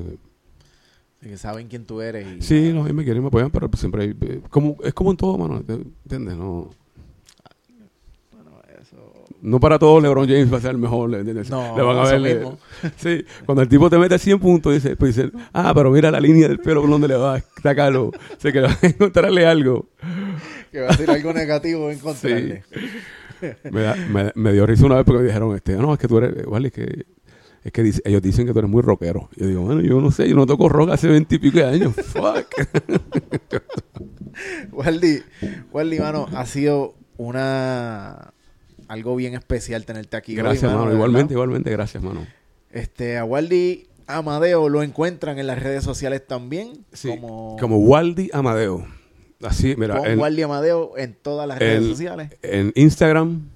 [1.20, 2.26] Que saben quién tú eres.
[2.38, 5.10] Y, sí, no, y me quieren, me apoyan, pero siempre hay, eh, como es como
[5.10, 6.36] en todo, mano, ¿entiendes?
[6.36, 6.70] No
[8.32, 9.12] Bueno, eso...
[9.42, 11.50] no para todos LeBron James va a ser el mejor, ¿entiendes?
[11.50, 12.58] No, Le van a ver, le- mismo.
[12.96, 16.20] Sí, cuando el tipo te mete 100 puntos, dice, pues dice, ah, pero mira la
[16.20, 18.12] línea del pelo por donde le va a sacarlo.
[18.38, 19.88] sé que le va a encontrarle algo.
[20.72, 22.64] Que va a ser algo negativo encontrarle.
[23.70, 26.08] Me, da- me, me dio risa una vez porque me dijeron, este, no, es que
[26.08, 27.06] tú eres, igual es que,
[27.64, 29.28] es que dice- ellos dicen que tú eres muy rockero.
[29.36, 31.64] Yo digo, bueno, yo no sé, yo no toco rock hace 20 y pico de
[31.64, 31.94] años.
[31.96, 32.46] Fuck.
[34.72, 35.22] Waldi,
[35.72, 38.32] Waldi, mano, ha sido una...
[38.88, 40.32] Algo bien especial tenerte aquí.
[40.32, 40.94] hoy, gracias, mano, mano.
[40.94, 42.26] Igualmente, igualmente, gracias, mano.
[42.72, 46.84] Este, a Waldi Amadeo lo encuentran en las redes sociales también.
[46.92, 48.84] Sí, como, como Waldi Amadeo.
[49.42, 52.30] Así, mira, con en, Amadeo en todas las redes sociales.
[52.42, 53.48] en Instagram,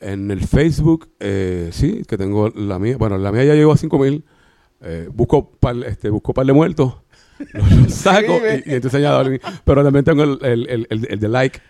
[0.00, 2.96] en el Facebook, eh, sí, que tengo la mía.
[2.96, 4.24] Bueno, la mía ya llegó a 5000.
[4.82, 6.94] Eh, busco par, este, busco par de muertos,
[7.52, 9.40] los, los saco y, y entonces añado alguien.
[9.64, 11.60] Pero también tengo el, el, el, el- el de like.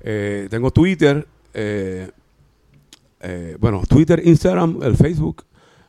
[0.00, 2.10] Eh, tengo Twitter, eh,
[3.20, 5.44] eh, bueno, Twitter, Instagram, el Facebook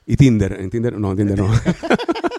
[0.05, 0.59] y Tinder.
[0.59, 1.49] En Tinder, no, en Tinder no.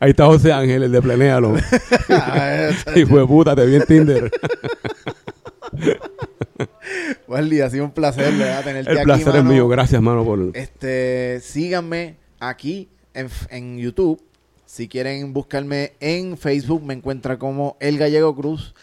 [0.00, 4.30] Ahí está José Ángel, el de esa- Hijo de puta, te vi en Tinder.
[7.28, 8.64] Waldi, ha sido un placer ¿verdad?
[8.64, 9.68] tenerte El aquí, placer es mío.
[9.68, 10.50] Gracias, mano, por...
[10.54, 14.22] Este, síganme aquí en, en YouTube.
[14.66, 18.74] Si quieren buscarme en Facebook, me encuentra como El Gallego Cruz.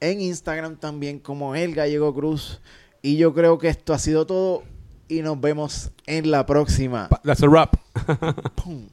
[0.00, 2.60] En Instagram también como El Gallego Cruz.
[3.02, 4.62] Y yo creo que esto ha sido todo.
[5.08, 7.08] Y nos vemos en la próxima.
[7.24, 7.74] That's a wrap.
[8.62, 8.88] Pum.